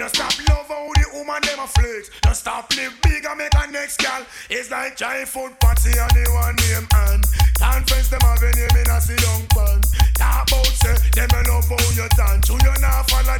[0.00, 2.10] No stop love how the woman them a flex.
[2.24, 4.24] No stop live big and make a next gal.
[4.48, 7.20] It's like giant food party and the one name and
[7.60, 9.80] conference them have a name in a sit down pan.
[10.16, 12.48] Talk about say them a love how you dance.
[12.48, 13.39] You you not follow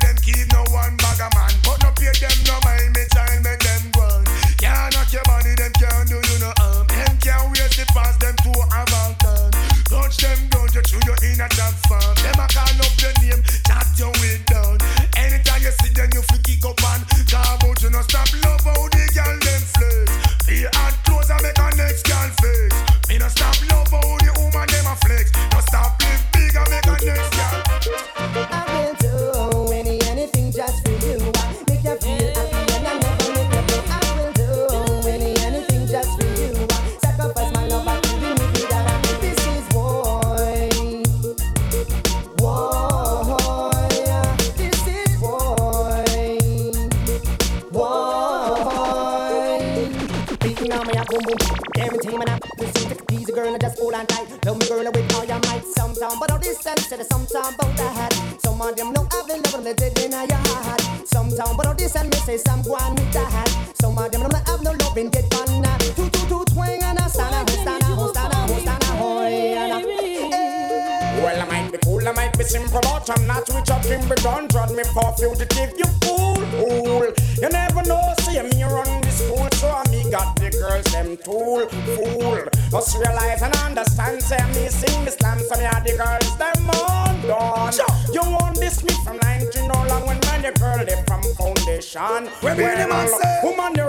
[82.80, 86.70] Must realize and understand, say me sing the slam, so me are the girls, them
[86.80, 87.74] on done.
[88.10, 92.32] You want this me from 19 no long when man, the girl, they from foundation.
[92.40, 93.84] When we the man say- woman, you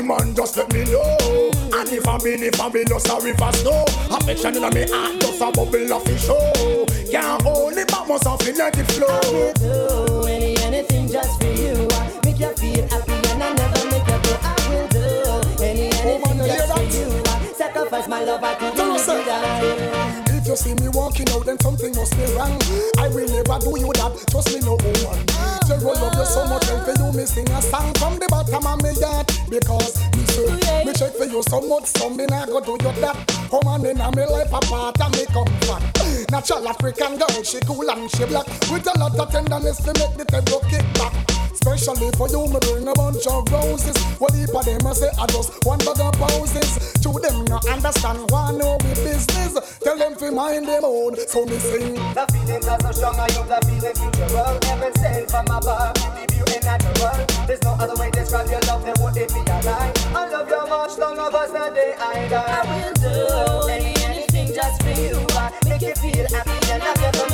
[0.00, 1.50] the man, just let me know.
[1.76, 3.84] And if I be, if I be, no sorry for snow.
[4.10, 6.86] Affection in me heart, just a bubble of fish show.
[7.10, 9.08] Can't hold it back, must have let it flow.
[9.08, 11.88] I will do any anything just for you.
[12.24, 14.32] Make you feel happy and I never make you go.
[14.40, 17.08] I will do any oh, anything just for you.
[17.54, 20.30] Sacrifice my love, I could do that.
[20.30, 22.56] If you see me walking out, then something must be wrong.
[22.98, 24.12] I will never do you that.
[24.30, 25.26] Trust me, no oh, woman.
[25.68, 28.26] Tell you love you so much, and for you, me sing a song from the
[28.28, 32.24] bottom of my heart because me say me check for you so much, some me
[32.26, 33.16] nah go do you that.
[33.50, 36.30] Woman in a me life a part of me comfort.
[36.30, 38.46] Natural African girl, she cool and she black.
[38.70, 41.39] With a lot of tenderness to make the table kick back.
[41.62, 43.96] Especially for you, me bring a bunch of roses.
[44.16, 46.92] What heap of them I say I just one bag of poses.
[47.04, 49.78] To them no understand why no we business.
[49.84, 51.94] Tell them fi mind them own, so me sing.
[52.16, 54.56] The feelings are so strong, I use the feeling futural.
[54.64, 57.26] Heaven sent from above, give you a natural.
[57.46, 59.92] There's no other way to describe your love than what it be a lie.
[60.16, 62.56] I love you much long of us the day I die.
[62.56, 65.20] I will do any anything just for you.
[65.36, 67.29] I make you feel happy and I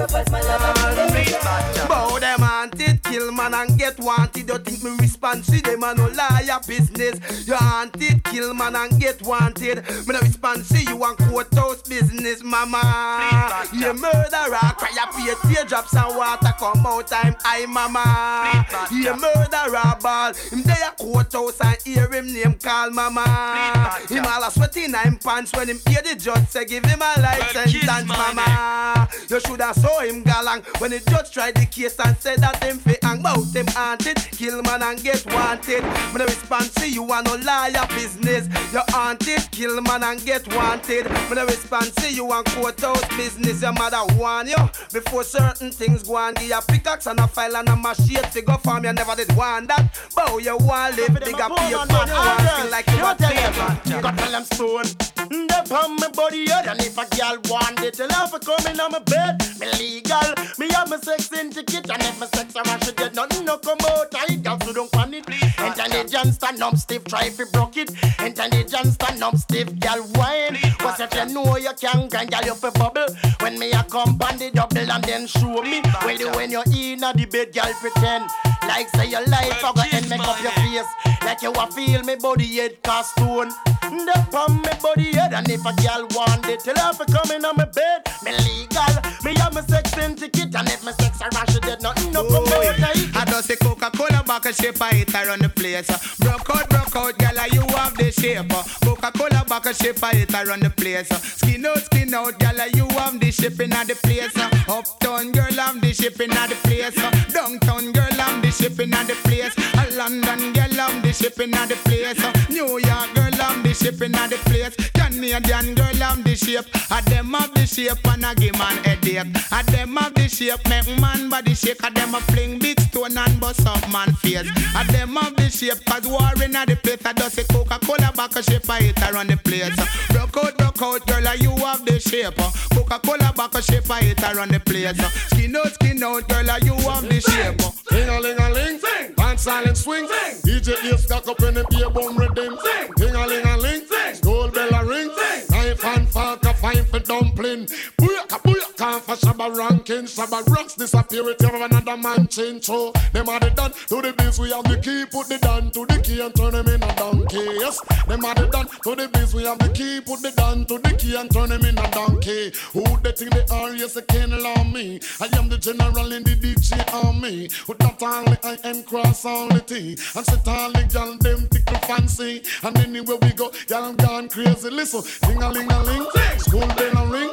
[0.00, 4.29] And Bow them wanted, kill man and get wanted.
[4.50, 7.46] You think me respond to them and no liar business.
[7.46, 9.88] You wanted, kill man and get wanted.
[10.08, 13.68] Me no respond to you and courthouse business, mama.
[13.72, 18.66] You murderer, cry up your teardrops and water come out time, I mama.
[18.90, 20.34] You murderer, ball.
[20.34, 24.00] Him there a courthouse and hear him name call mama.
[24.08, 27.20] Him all a sweaty nine pants when him hear the judge say give him a
[27.20, 29.08] life sentence, mama.
[29.28, 32.78] You shoulda saw him galang when the judge tried the case and said that him
[32.78, 35.82] fi hang bout him haunted, kill man and get wanted.
[35.84, 38.48] Me no respond to you and no liar business.
[38.72, 41.04] You haunted, kill man and get wanted.
[41.28, 43.60] Me no respond to you and courthouse business.
[43.60, 44.56] Your mother warn you
[44.94, 46.34] before certain things go on.
[46.34, 48.84] Give a pickaxe and a file and a machete to go farm.
[48.84, 50.00] You never did want that.
[50.16, 54.30] Bow you want live bigger pay you want feel like you a You got tell
[54.30, 55.10] them stone.
[55.30, 58.80] They on my body head and if a girl want it, tell her for coming
[58.80, 59.38] on my bed.
[59.60, 63.14] Me legal, me have my sex in ticket and if my sex around she dead,
[63.14, 64.12] nothing no come out.
[64.20, 65.24] I got to don't pan it.
[65.58, 67.90] Intelligence stand up stiff, try you broke it.
[68.20, 70.58] Intelligence stand up stiff, girl wine.
[70.78, 73.06] Cause if you know you can grind, girl you fi bubble.
[73.40, 75.80] When me a come pan the double and then show me.
[76.04, 78.30] Well when you in a the bed, girl pretend.
[78.62, 80.90] Like say your life a go end, make up your face.
[81.24, 83.50] Like you a feel me body head cast stone.
[83.82, 87.44] Up on me body head and if a girl want it, tell her for coming
[87.44, 88.02] on my bed.
[88.24, 88.94] Me legal,
[89.24, 92.24] me have my sex in ticket and if my sex around she dead, nothing no
[92.24, 92.80] come out.
[93.16, 95.86] I just say Coca-Cola bottle shape I hit around the place.
[96.18, 98.48] Broke out, broke out, girl, you have the shape.
[98.84, 101.08] Coca-Cola bottle shape I hit around the place.
[101.08, 104.36] Skin out, skin out, girl, you have the shipping at the place.
[104.68, 106.94] Uptown girl, I'm the shipping at the place.
[107.32, 109.54] Downtown girl, I'm the shipping at the place.
[109.74, 112.18] A London girl, I'm the shipping at the place.
[112.48, 114.74] New York girl, I'm the shipping at the place.
[114.92, 116.66] Canadian girl, I'm the shape.
[116.90, 119.26] A them have the shape and I give man headache.
[119.52, 121.82] A them have the shape, make man body shake.
[121.84, 124.48] A them a fling big stone and bust up man face.
[124.76, 127.04] A them have the shape, cause war in the place.
[127.04, 129.74] I just say Coca-Cola back a shape, I hit around the place.
[130.08, 132.36] Broke out, broke out, girl, you have the shape.
[132.74, 134.98] Coca-Cola back a shape, I hit around the place.
[135.30, 137.60] Skin out, skin out, girl, you have the shape.
[137.90, 139.14] Ling a ling a ling, sing.
[139.16, 140.42] Dance silent swing, sing.
[140.42, 142.92] DJ ears stuck up in the beer bum rhythm, sing.
[142.98, 144.14] Ling a ling a sing.
[144.14, 145.10] School bell a ring.
[145.50, 147.66] Knife and fork a fine for dumpling.
[148.00, 148.49] Booyaka
[148.80, 150.04] booyaka for Shabba ranking.
[150.04, 152.64] Shabba rocks disappear with you another man change.
[152.64, 154.38] So them are the done to the biz.
[154.38, 156.94] We have the key, put the down to the key and turn them in a
[156.96, 157.44] donkey.
[157.60, 159.34] Yes, them are the done to the biz.
[159.34, 161.90] We have the key, put the down to the key and turn them in a
[161.90, 162.52] donkey.
[162.72, 163.74] Who they think they are?
[163.74, 165.00] Yes, they can't allow me.
[165.20, 167.48] I am the general in the DJ army.
[167.68, 169.96] With that only I am cross all the T.
[170.16, 172.42] And sit all the gal them tickle fancy.
[172.62, 174.70] And anywhere we go, y'all gone crazy.
[174.70, 176.06] Listen, ding a ling a ling,
[176.38, 177.30] school bell a ring,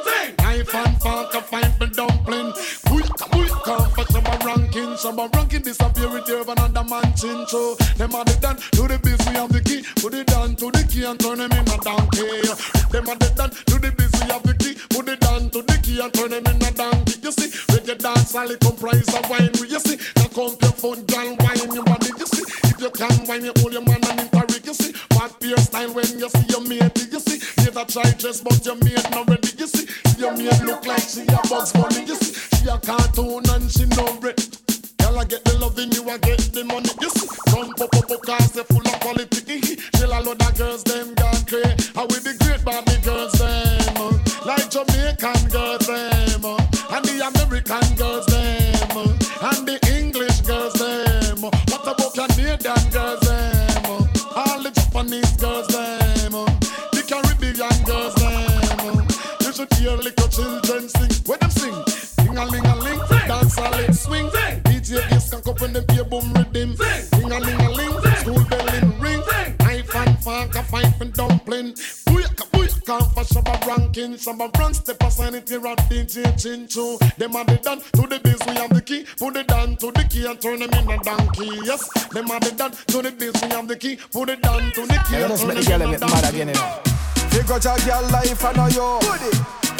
[0.58, 2.50] knife and fork a fine for dumpling.
[2.90, 4.92] Booyaka booyaka for some ranking.
[4.98, 7.46] Shabba ranking disappear with you another man chin.
[7.46, 9.18] So them are the done to the biz.
[9.28, 11.78] We have the key, put it down to the key and turn them in a
[11.78, 12.42] donkey.
[12.90, 14.12] Them are the done to the biz.
[14.18, 16.70] We have the key, put it down to the key and turn them in a
[16.74, 17.14] donkey.
[17.22, 19.54] You see, reggae dance all it comprise of wine.
[19.54, 22.10] You see, now come your phone, girl, wine your body.
[22.18, 24.66] You see, if you can wine, you hold your man and interrick.
[24.66, 26.98] You see, what beer style when you see your mate.
[26.98, 29.47] You see, you a try dress, but your mate not ready.
[30.38, 32.04] Mate look like she a Bugs Bunny.
[32.04, 33.47] You see, she a cartoon
[74.38, 76.98] ranking, shabba rank step aside it here at DJ Chinchu.
[77.16, 79.04] Them are the done to the biz, we have the key.
[79.18, 81.50] Put it down to the key and turn them in a donkey.
[81.64, 83.96] Yes, them are the done to the biz, we have the key.
[84.12, 86.28] Put it down to the key and let's turn make them in a donkey.
[86.28, 86.80] again, you know.
[87.30, 88.98] Figure your girl life, I know you.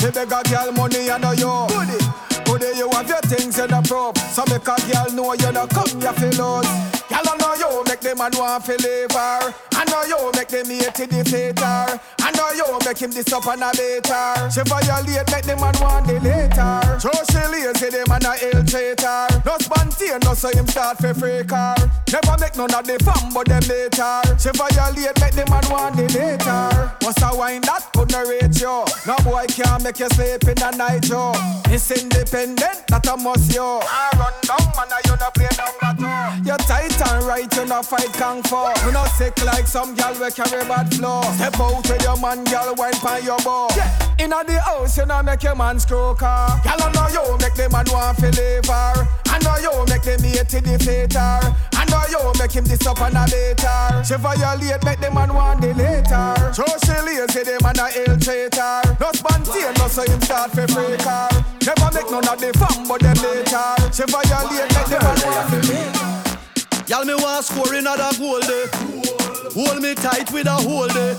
[0.05, 2.28] You beg a girl money, I know you.
[2.45, 4.19] Goody, you have your things in the prop.
[4.19, 6.69] So make a girl know you not come, you feel us.
[7.09, 9.55] Girl, I know you make them man want to leave her.
[9.73, 12.01] I know you make them hate to defeat her.
[12.21, 14.51] I know you make him this up and a later.
[14.51, 17.01] She violate, make them man want the later.
[17.01, 19.29] So she lazy, them man a ill traitor.
[19.47, 21.75] No spontaneous, no so him start for freak her.
[22.13, 24.21] Never make none of the fun, but them later.
[24.37, 26.93] She violate, make them man want the later.
[27.01, 28.85] What's a wine that couldn't reach you?
[29.07, 31.33] No boy can't make you sleep in the night, yo.
[31.73, 31.89] It's
[32.33, 33.81] independent, that a must, yo.
[33.83, 36.45] I run down, man, I you no play number two.
[36.45, 38.57] You're tight and right, you no fight kung fu.
[38.85, 41.23] You no sick like some gal we carry bad flow.
[41.37, 43.69] Step out with your man, gal, wine pan your bow.
[43.77, 44.15] Yeah.
[44.19, 46.61] Inna the house, you no make your man screw car.
[46.65, 49.09] Gal, I know you make the man want to leave her.
[49.27, 51.41] I know you make them hate to defeat her.
[51.91, 54.05] Know you make him this up and a later.
[54.05, 56.53] She violate, make the man want the later.
[56.53, 58.83] So she lazy, the man a ill traitor.
[59.01, 61.29] No spontaneous, no so him start for freak her.
[61.65, 63.69] Never make none of the fun, but them later.
[63.93, 66.19] She violate, make the man want to leave.
[66.89, 68.65] Y'all me want score another goal day.
[69.53, 71.17] Hold me tight with a hold day.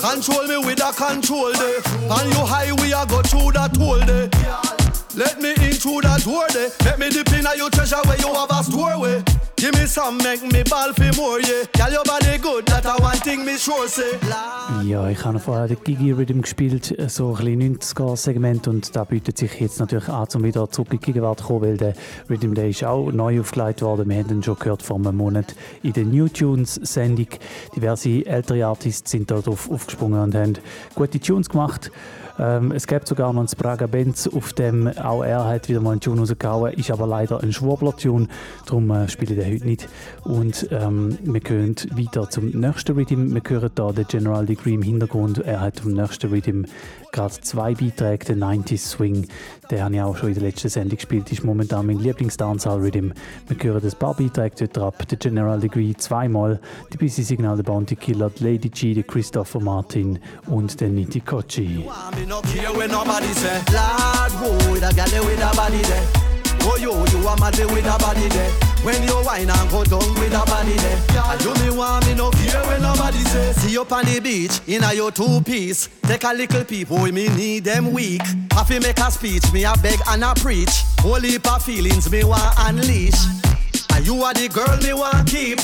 [0.00, 1.78] Control me with a control day.
[2.10, 4.75] And you high we a go through that hole day.
[5.16, 6.68] Let me in through that door day.
[6.84, 9.24] Let me dip in your treasure where you have a store way.
[9.56, 11.64] Give me some, make me ball for more, yeah.
[11.72, 14.18] Girl, your body good, that a one thing me sure say.
[14.84, 19.04] Ja, ich habe vorher den Gigi Rhythm gespielt, äh, so ein bisschen 90er-Segment und da
[19.04, 21.94] bietet sich jetzt natürlich an, um wieder zurück in die Gegenwart zu kommen, weil der
[22.28, 24.10] Rhythm Day ist auch neu aufgelegt worden.
[24.10, 27.28] Wir haben ihn schon gehört vor einem Monat in der New Tunes-Sendung.
[27.74, 30.58] Diverse ältere Artists sind drauf aufgesprungen und haben
[30.94, 31.90] gute Tunes gemacht.
[32.38, 35.92] Ähm, es gibt sogar noch einen Spraga Benz, auf dem auch er hat wieder mal
[35.92, 38.28] einen Tune rausgehauen, ist aber leider ein Schwurbler-Tune,
[38.66, 39.88] darum äh, spiele ich den heute nicht.
[40.24, 43.34] Und ähm, wir gehen weiter zum nächsten Rhythm.
[43.34, 45.38] Wir hören hier den General Degree im Hintergrund.
[45.38, 46.64] Er hat vom nächsten Rhythm
[47.16, 49.26] gerade zwei Beiträge, den 90s Swing.
[49.70, 53.12] Den habe ich auch schon in der letzten Sendung gespielt, ist momentan mein Lieblings-Dancehall-Rhythm.
[53.48, 55.08] Wir hören ein paar Beiträge dort ab.
[55.08, 56.60] Der General Degree zweimal,
[56.92, 61.20] die Busy Signal, der Bounty Killer, die Lady G, der Christopher Martin und der Niti
[61.20, 61.84] Kochi.
[66.68, 68.50] Oh, yo, you are mad with a body there
[68.82, 71.65] When you whine and go down with a body there me want me
[73.76, 77.28] you on the beach in a your two piece Take a little people with me
[77.28, 78.22] need them weak
[78.68, 82.24] to make a speech, me a beg and a preach Whole heap of feelings me
[82.24, 83.20] want unleash
[83.94, 85.60] And you are the girl me want keep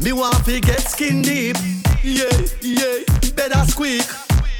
[0.00, 1.56] me want to get skin deep.
[2.04, 2.30] Yeah,
[2.62, 3.02] yeah,
[3.34, 4.06] better squeak.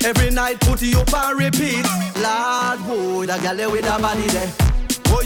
[0.05, 1.85] Every night put you up and repeat.
[2.17, 4.53] Lord, boy, that girl with a body there.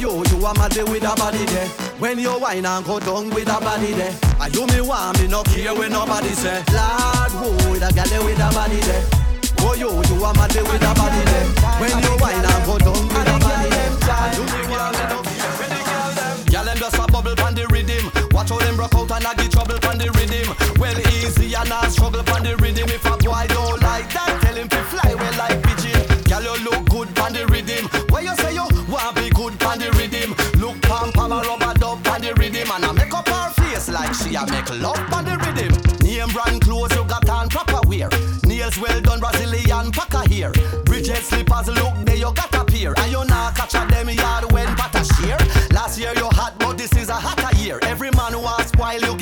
[0.05, 1.69] Oh, yo, you are mad with a body there.
[2.03, 4.12] When you whine and go down with a body there.
[4.41, 6.59] And you me want me no care when nobody say.
[6.74, 9.05] Lord, boy, that girl there with a body there.
[9.61, 11.47] Oh, yo, you are mad with a body there.
[11.79, 13.95] When you whine and go down with a body there.
[14.03, 16.37] And you me want me no care when the girl them.
[16.51, 18.11] Girl, them just a bubble pan the rhythm.
[18.33, 19.79] Watch how them rock out and I get trouble
[34.43, 35.73] a make love pan the rhythm.
[36.02, 38.09] Name brand clothes you got on proper wear.
[38.44, 40.52] Nails well done Brazilian packer here.
[40.85, 42.94] Bridget slippers look there you got a pair.
[42.98, 45.39] And you not catch a them yard when pata share.
[45.70, 47.78] Last year you hot but this is a hotter year.
[47.82, 49.16] Every man who a spoil you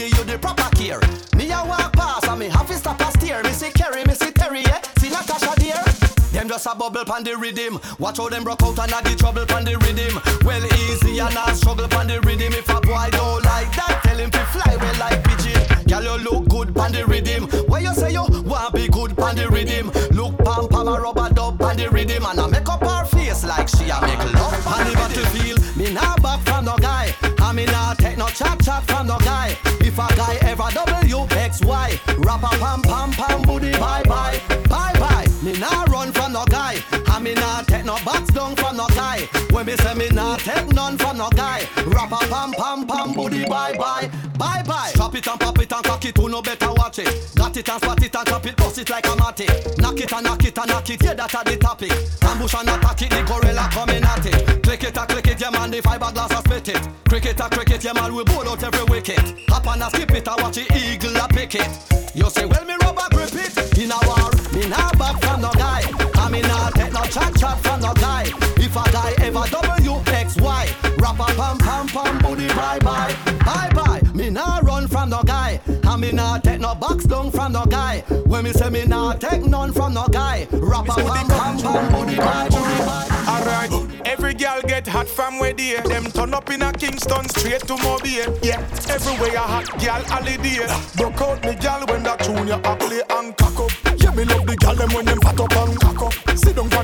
[6.50, 7.78] just a bubble pan the rhythm.
[8.00, 10.18] Watch how them broke out and a the trouble pan the rhythm.
[10.44, 12.52] Well easy and a struggle pan the rhythm.
[12.54, 15.62] If a boy don't like that, tell him to fly well like pigeon.
[15.86, 17.46] Girl you look good pan the rhythm.
[17.70, 19.92] Where you say you want be good pan the rhythm?
[20.10, 23.44] Look pam pam a rubber dub pan the rhythm and I make up her face
[23.44, 25.62] like she a make love pan the battlefield.
[25.76, 27.14] Me nah back from no guy.
[27.38, 29.56] I me nah take no chat chat from no guy.
[29.78, 34.42] If a guy ever W X Y, rap a pam pam pam booty bye bye.
[37.20, 39.28] I me nah take no box down from no guy.
[39.50, 41.68] When me say me nah take none from no guy.
[41.88, 44.90] Rap a pam pam pam booty bye bye bye bye.
[44.94, 47.30] Drop it and pop it and cock it, who no better watch it.
[47.34, 49.46] Got it and spot it and chop it, bust it like a matty.
[49.76, 51.92] Knock it and knock it and knock it, yeah that a the topic.
[52.22, 54.62] Ambush and attack it, the gorilla coming at it.
[54.62, 56.88] Click it and click it, yeah man, the fiberglass a split it.
[57.06, 59.20] Cricket and cricket, yeah man, we bowl out every wicket.
[59.50, 61.68] Hop and a skip it, I watch the eagle a pick it.
[62.14, 62.59] You say, well
[67.10, 68.24] chat chat from the guy.
[68.56, 73.14] If a guy ever WXY, rap a pam pam pam booty bye bye.
[73.44, 75.60] Bye bye, me nah run from no guy.
[75.66, 78.00] And me nah take no box down from no guy.
[78.26, 80.46] When me say me nah take none from no guy.
[80.52, 83.06] Rap a pam pam pam booty bye bye.
[83.28, 83.72] Alright,
[84.06, 87.76] every girl get hot from where they Them turn up in a Kingston straight to
[87.78, 88.38] Mobile.
[88.42, 90.66] Yeah, everywhere a hot girl holiday.
[90.96, 93.70] Broke out me girl when that tune you a play and cock up.
[94.00, 95.52] Yeah, me love the girl them when them fat up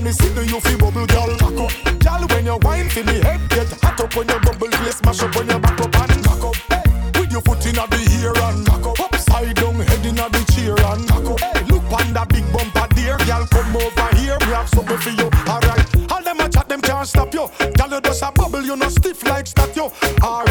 [0.07, 1.31] me see the you feel bubble, girl.
[1.37, 2.23] Back up, girl.
[2.31, 4.99] When you wine, feel me head get hot up when your bubble, face.
[4.99, 6.57] smash up on your back up and back up.
[6.71, 7.19] Hey.
[7.19, 10.79] With your foot in the ear and back up, upside down, head in the chair
[10.79, 11.41] and back up.
[11.41, 11.65] Hey.
[11.67, 13.45] Look on that big bumper, dear girl.
[13.51, 15.29] Come over here, we have something for you.
[15.51, 17.51] Alright, all them a chat, them can't stop you.
[17.75, 19.91] Girl, you just a bubble, you no stiff like statue.
[20.23, 20.46] Alright.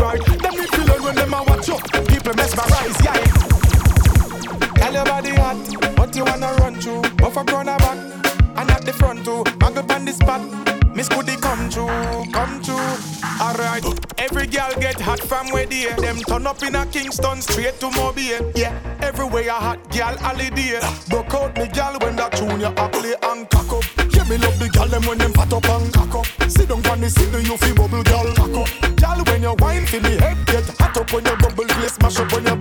[11.05, 12.75] promise could it come true, come true.
[13.41, 13.83] Alright,
[14.17, 17.89] every girl get hot from where they Them turn up in a Kingston straight to
[17.91, 18.51] Mobile.
[18.55, 20.79] Yeah, everywhere a hot girl holiday.
[21.09, 23.83] Broke out me girl when that tune you a play and cock up.
[24.13, 26.25] Yeah, me love the girl them when them fat up and cock up.
[26.49, 28.95] Sit down see the you feel bubble girl cock up.
[28.95, 32.19] Girl when you wine, feel me head get hot up when your bubble, place Mash
[32.19, 32.55] up on your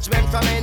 [0.00, 0.57] judgment from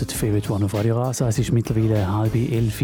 [0.00, 1.28] hören Favorite One auf Radio Rasa.
[1.28, 2.82] Es ist mittlerweile halb elf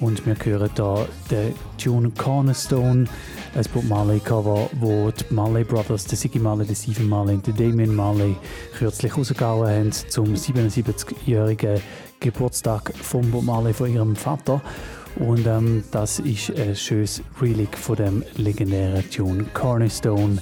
[0.00, 3.06] und wir hören hier den Tune Cornerstone,
[3.54, 7.46] ein Bob Marley Cover, wo die Marley Brothers, der Siggy Marley, der Stephen Marley und
[7.46, 8.36] der Damien Marley
[8.78, 11.80] kürzlich rausgehauen haben zum 77-jährigen
[12.20, 14.60] Geburtstag von Bob Marley von ihrem Vater.
[15.16, 20.38] Und ähm, das ist ein schönes Relic von dem legendären Tune Cornerstone.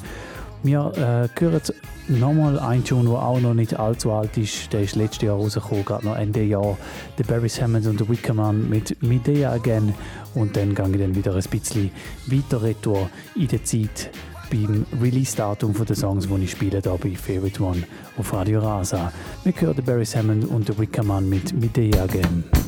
[0.63, 1.63] Wir äh, hören
[2.09, 4.73] nochmal einen Tune, der auch noch nicht allzu alt ist.
[4.73, 6.77] Der ist letztes Jahr rausgekommen, gerade noch Ende Jahr.
[7.19, 9.95] Der Barry Sammons und der Wickerman mit Medea Again.
[10.35, 11.91] Und dann gehe ich dann wieder ein bisschen
[12.27, 14.11] weiter retour in der Zeit
[14.51, 17.83] beim Release-Datum der Songs, die ich spiele, hier bei Favorite One
[18.19, 19.13] auf Radio Rasa.
[19.45, 22.60] Wir hören Barry Hammond und Wickerman mit Medea Again.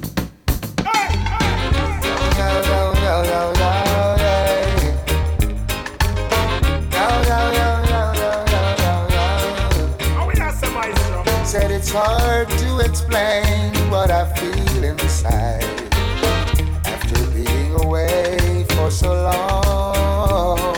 [12.81, 15.63] Explain what I feel inside
[16.87, 20.75] after being away for so long.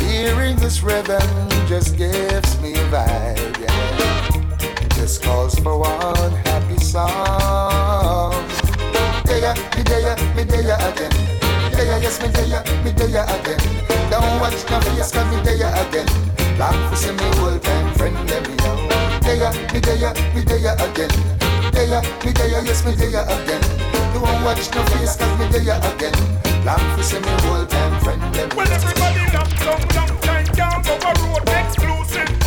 [0.00, 1.20] Hearing this rhythm
[1.68, 4.88] just gives me a vibe, yeah.
[4.94, 8.32] Just calls for one happy song.
[9.26, 11.12] There, me there, me there again.
[11.72, 13.60] There, yes, me there, me there again.
[14.10, 16.08] Don't watch no face, me there again.
[16.58, 18.95] Long for see me old time friend, let me know.
[19.26, 21.10] There, me there, me there again.
[21.72, 23.60] There, me there, yes, me there again.
[24.14, 26.14] Don't watch no face, cause me there again.
[26.64, 28.22] Long for see me old time friend.
[28.54, 32.38] Well, everybody lock down, lock down, down, over road, exclusive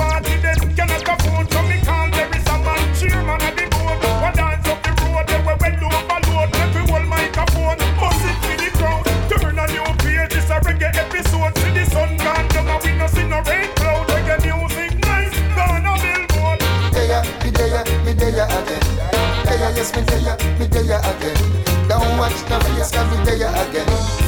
[19.79, 21.39] yes, me there, me there again.
[21.87, 23.87] Don't watch no face, cause me there again.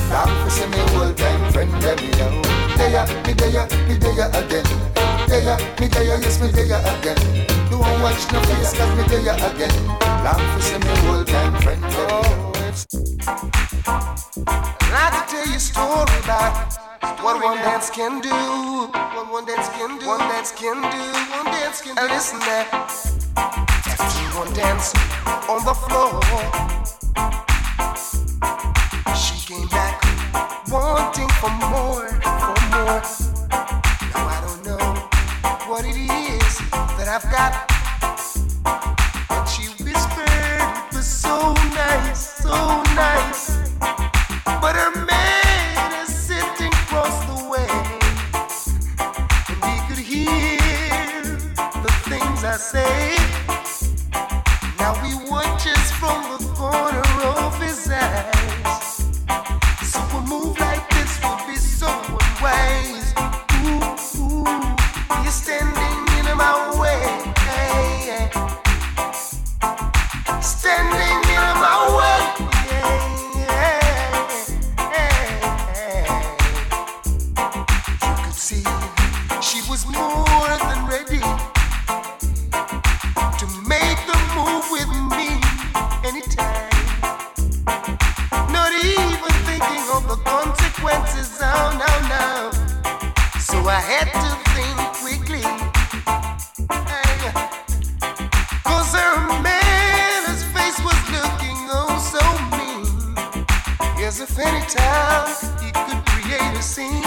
[0.09, 2.41] Long for see me old time friend, let me know.
[2.77, 4.67] There, me there, me there again.
[5.27, 7.19] There, me there, yes, me there again.
[7.69, 9.75] Don't watch no face, cause me there again.
[10.23, 12.51] Long for see me old time friend, let me know.
[14.47, 18.29] I'd tell you a story about what one dance can do.
[18.29, 20.07] What one dance can do.
[20.07, 21.03] One dance can do.
[21.31, 22.01] One dance can do.
[22.01, 22.65] And listen there.
[24.33, 24.93] One dance
[25.49, 26.21] on the floor.
[29.15, 30.01] She came back
[30.71, 33.01] wanting for more, for more.
[34.13, 34.79] Now I don't know
[35.69, 36.57] what it is
[36.97, 37.67] that I've got.
[39.27, 43.60] But she whispered it was so nice, so nice.
[93.73, 95.43] I had to think quickly.
[100.53, 102.23] Face was looking oh so
[102.57, 103.15] mean.
[103.97, 105.29] If any time
[105.61, 107.00] he could create a scene.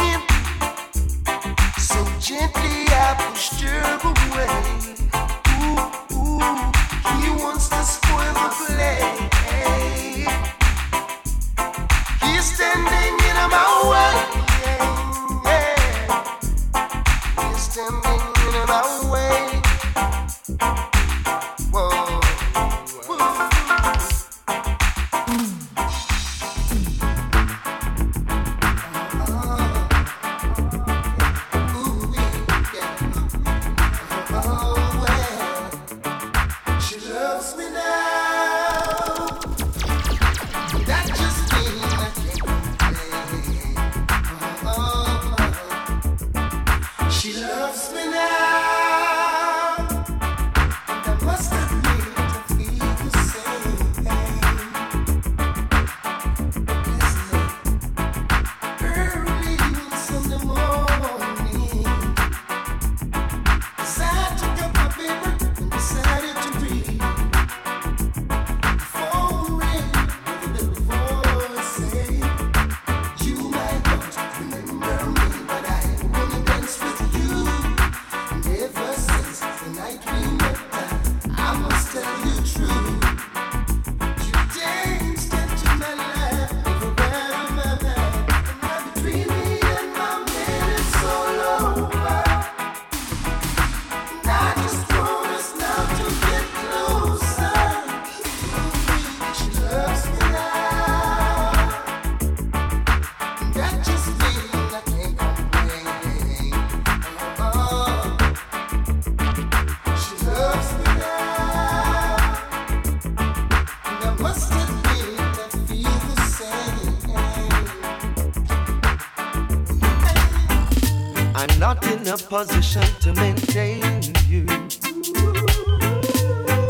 [122.47, 123.81] Position to maintain
[124.29, 124.45] you.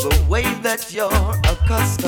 [0.05, 1.11] the way that you're
[1.51, 2.04] accustomed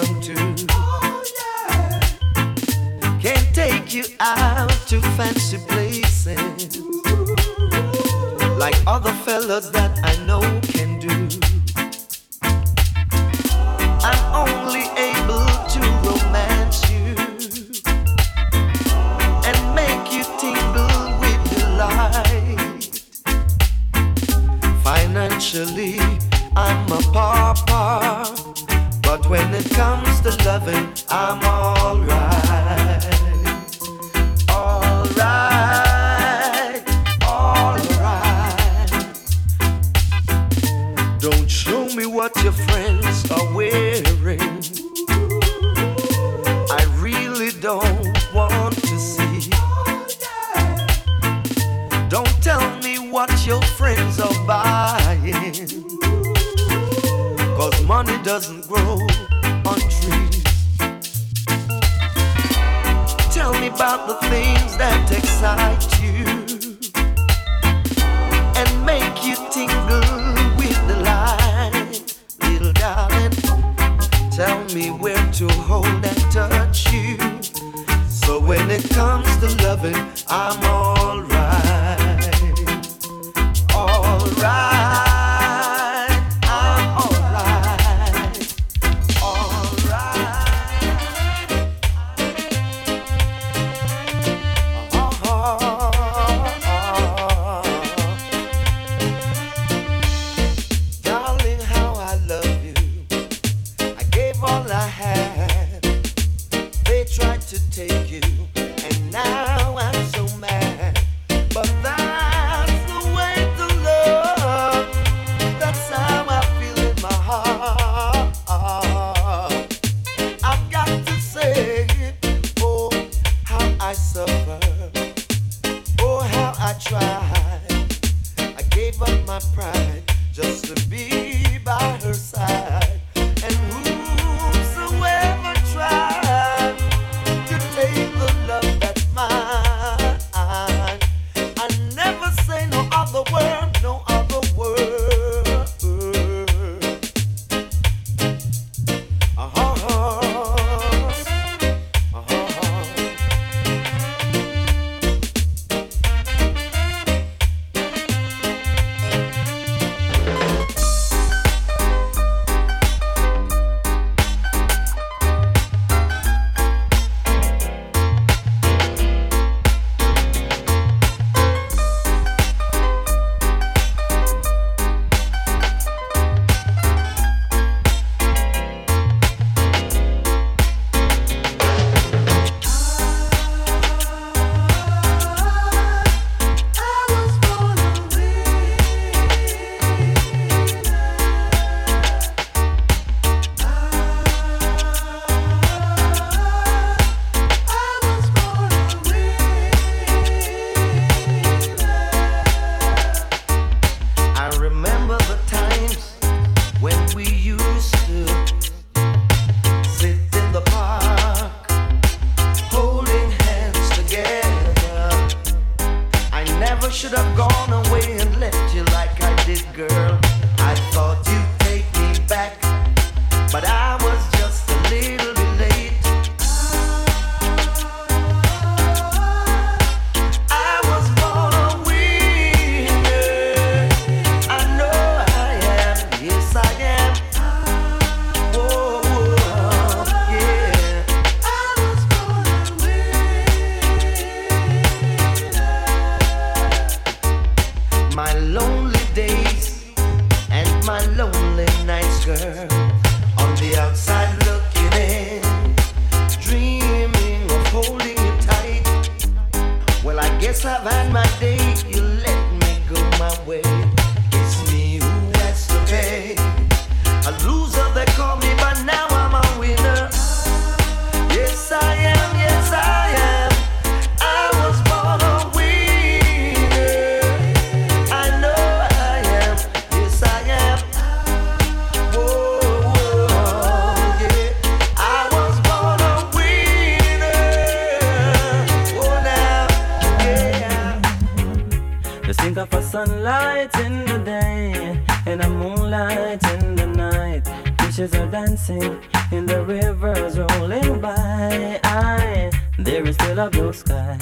[297.96, 299.00] Fishes are dancing
[299.32, 301.80] in the rivers rolling by.
[301.82, 304.18] I, there is still a blue sky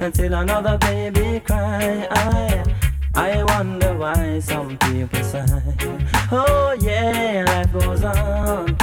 [0.00, 2.08] until another baby cry.
[2.10, 2.64] I,
[3.14, 5.62] I wonder why some people sigh.
[6.32, 8.76] Oh yeah, life goes on.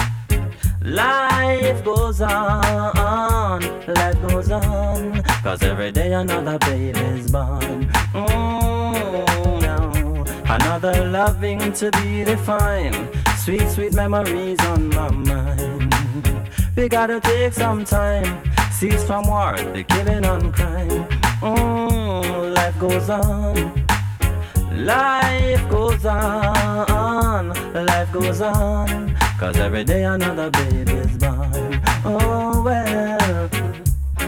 [0.81, 5.21] Life goes on, life goes on.
[5.43, 7.89] Cause every day another baby's born.
[8.13, 10.25] Mm, no.
[10.47, 15.95] Another loving to be defined Sweet, sweet memories on my mind.
[16.75, 18.43] We gotta take some time.
[18.73, 21.07] Cease from war, the killing and crime.
[21.39, 23.85] Mm, life goes on.
[24.85, 27.47] Life goes on,
[27.85, 31.81] life goes on, cause every day another baby's born.
[32.03, 33.49] Oh well,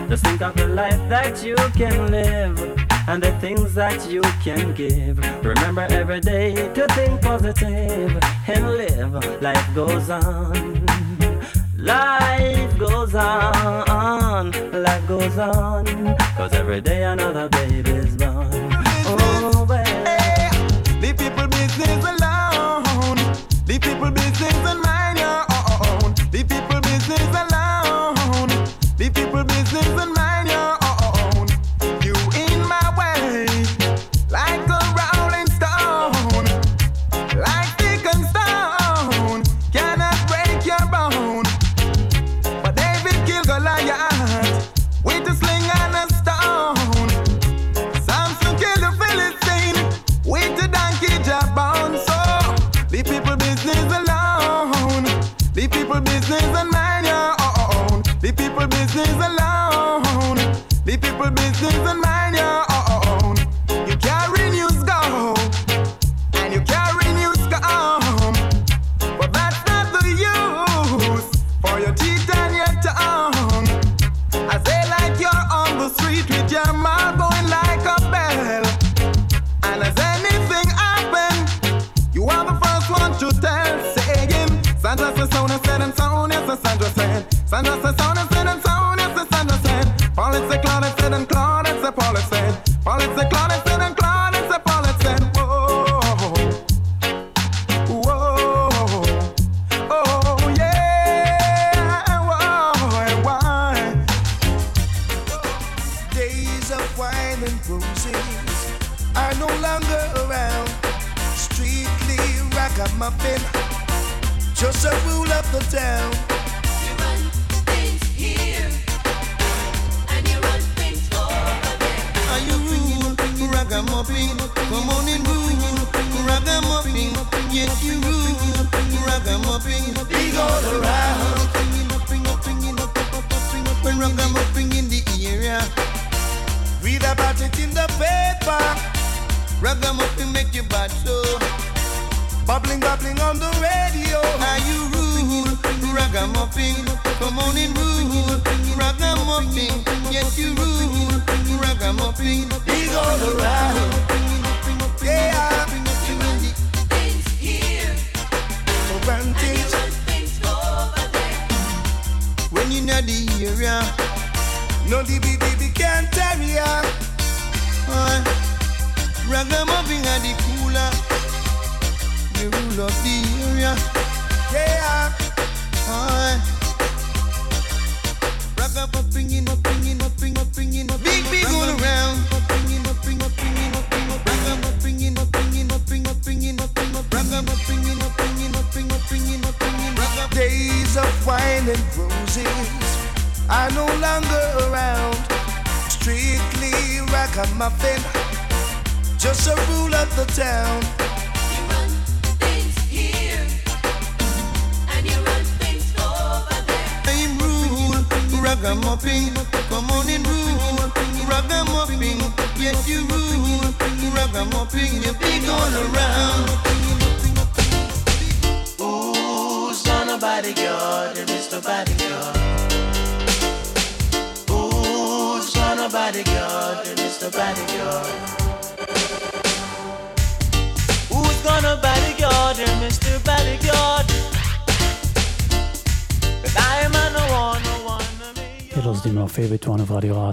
[0.08, 2.79] just think of the life that you can live
[3.10, 5.18] and the things that you can give.
[5.44, 8.16] Remember every day to think positive
[8.48, 9.42] and live.
[9.42, 10.86] Life goes on.
[11.76, 14.52] Life goes on,
[14.84, 15.86] life goes on,
[16.36, 18.50] cause every day another baby's born.
[19.08, 19.90] Oh, baby.
[20.06, 23.18] Hey, leave people business alone,
[23.66, 28.50] leave people business and mind your own, leave people business alone,
[29.00, 30.29] leave people business and mind.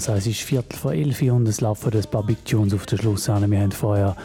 [0.08, 2.98] Also es ist Viertel vor elf und es laufen ein paar Big Tunes auf den
[2.98, 3.50] Schluss an.
[3.50, 4.16] Wir haben vorher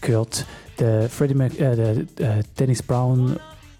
[0.00, 0.46] gehört,
[0.78, 1.96] der Freddie Mac äh, der,
[2.38, 3.36] äh, Dennis Brown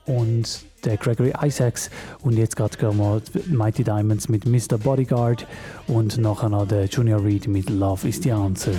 [0.07, 1.91] und der Gregory Isaacs
[2.23, 4.79] und jetzt gerade hören wir Mighty Diamonds mit Mr.
[4.79, 5.47] Bodyguard
[5.87, 8.75] und nachher noch der Junior Reed mit Love is the Answer.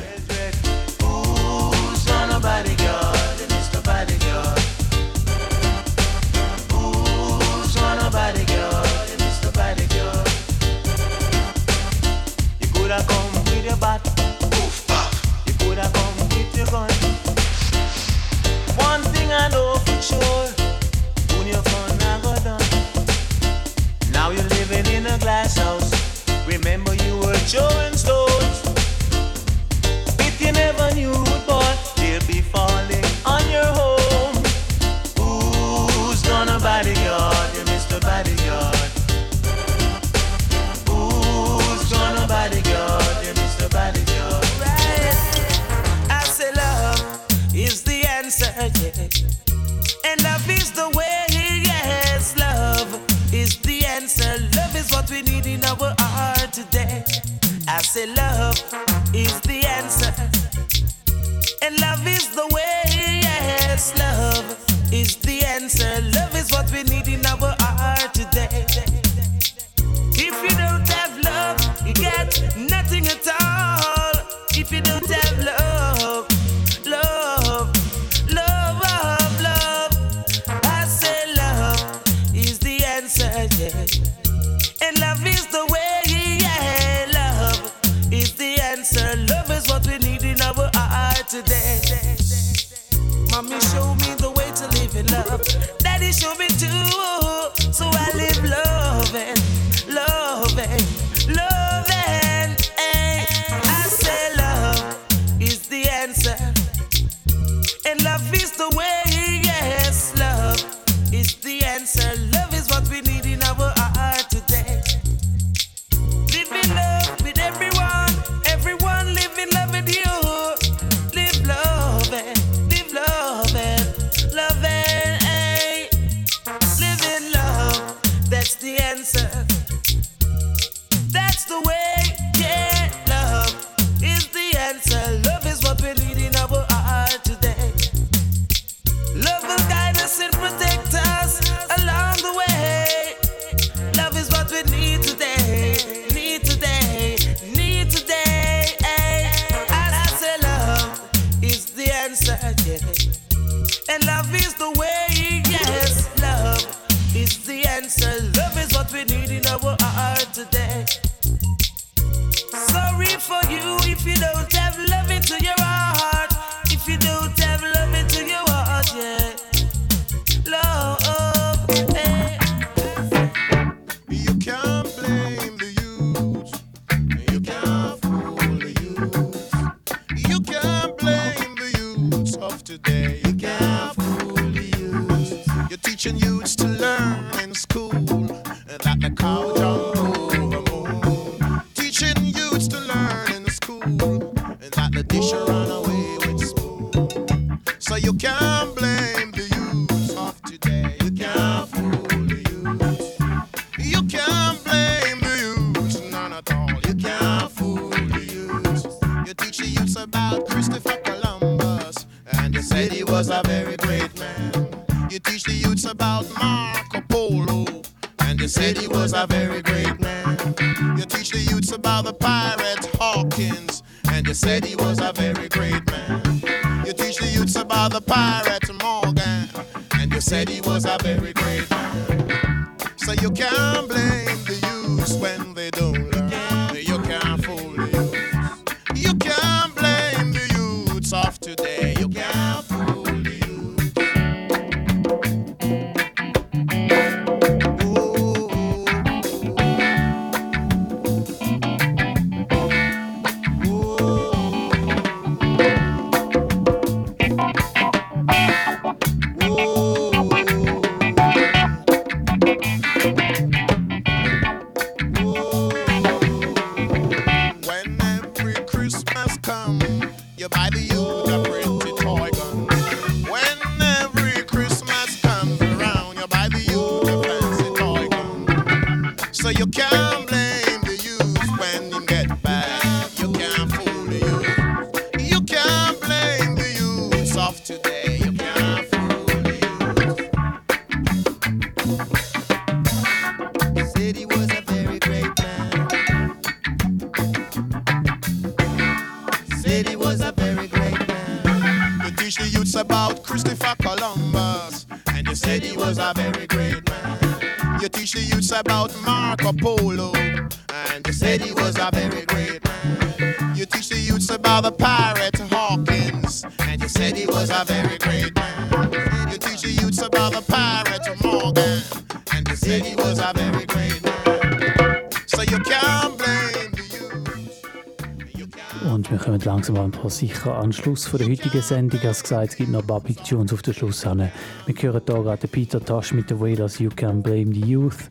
[329.68, 332.00] Langsam ein paar sicher an Schluss von der heutigen Sendung.
[332.02, 334.06] Als gesagt, es gibt noch Big Tunes auf den Schluss.
[334.06, 334.32] Wir hören
[334.68, 338.10] hier gerade Peter Tosh mit den Wailers «You Can Blame the Youth».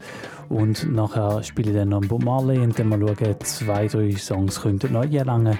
[0.49, 4.63] Und nachher spiele ich dann noch Bob Marley und dann mal schauen, zwei, drei Songs
[4.63, 5.59] könnten noch je lange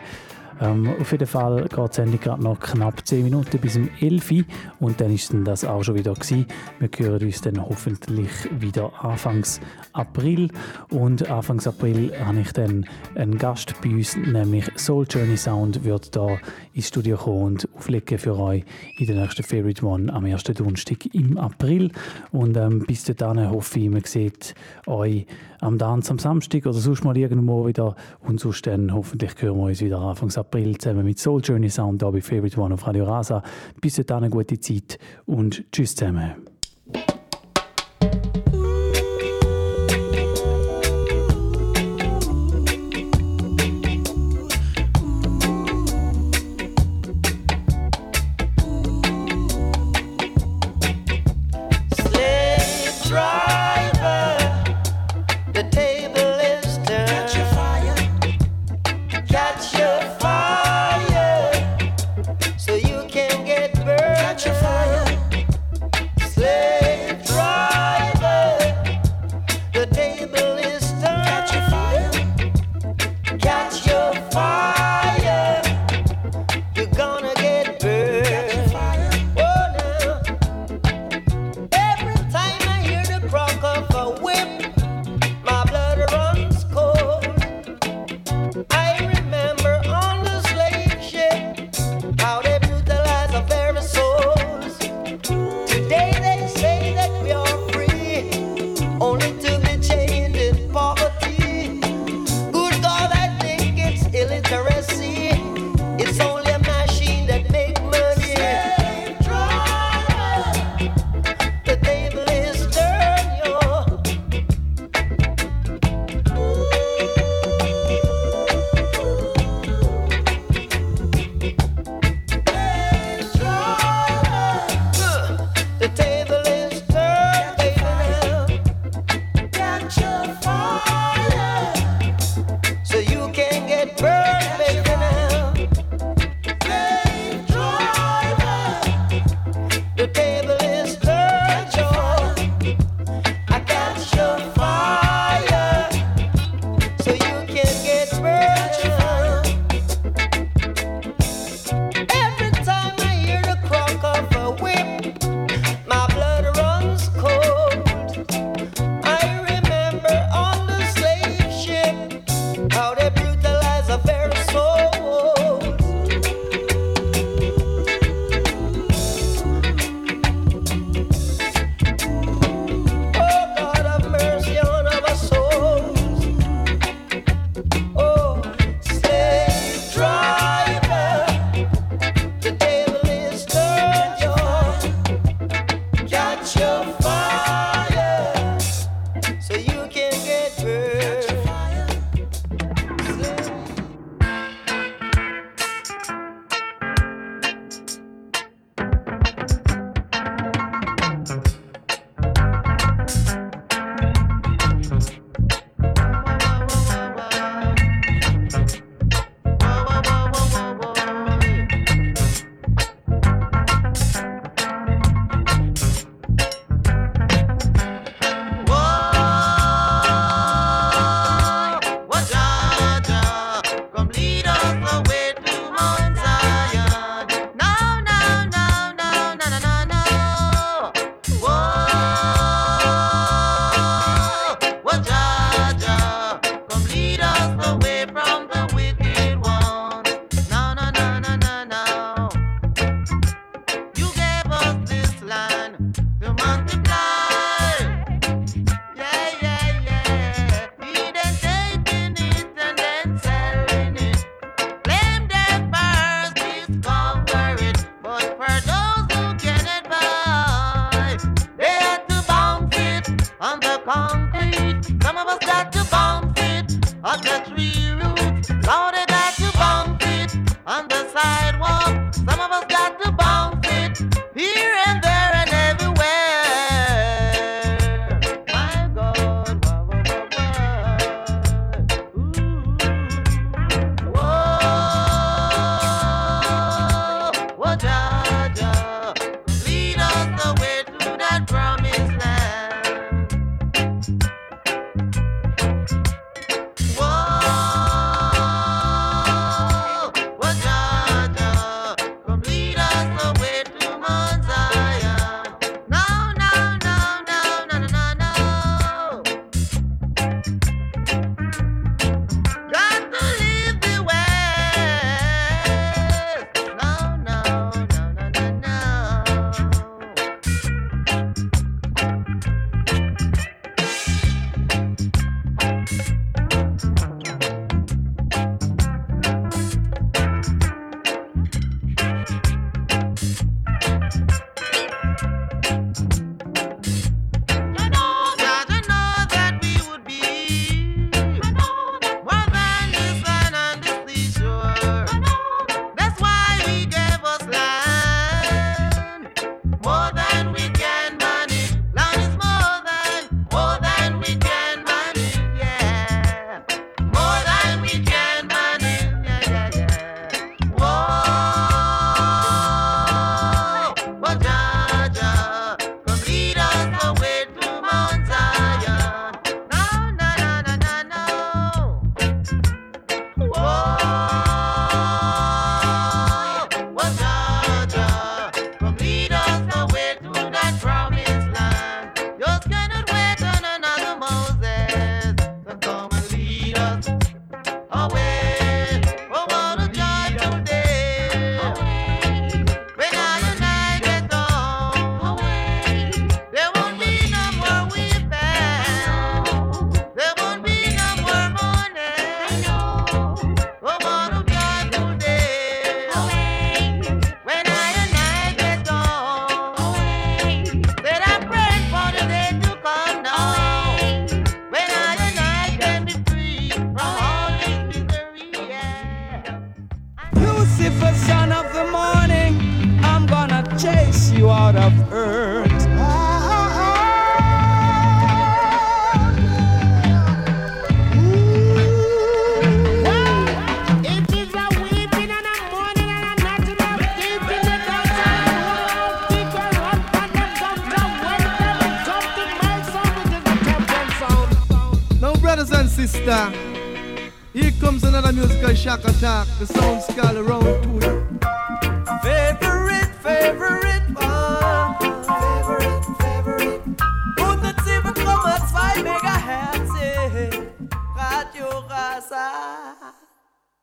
[0.61, 4.31] ähm, auf jeden Fall geht die Sendung gerade noch knapp 10 Minuten bis um 11
[4.31, 4.45] Uhr
[4.81, 6.47] und dann ist das auch schon wieder gewesen.
[6.79, 8.31] Wir hören uns dann hoffentlich
[8.61, 9.61] wieder Anfangs
[9.93, 10.51] April
[10.91, 16.15] und Anfangs April habe ich dann einen Gast bei uns, nämlich Soul Journey Sound wird
[16.15, 16.39] da
[16.75, 18.65] ins Studio kommen und auflegen für euch
[18.99, 21.91] in der nächsten Favorite One am ersten Donnerstag im April
[22.33, 24.55] und ähm, bis dahin hoffe ich, man sieht
[24.87, 25.25] euch
[25.63, 29.65] am Tanz am Samstag oder sonst mal irgendwo wieder und sonst dann hoffentlich hören wir
[29.65, 33.05] uns wieder Anfangs April zusammen mit Soul Journey Sound da bei Favorite One auf Radio
[33.05, 33.43] Rasa.
[33.81, 36.54] Bis dahin gute Zeit und tschüss zusammen.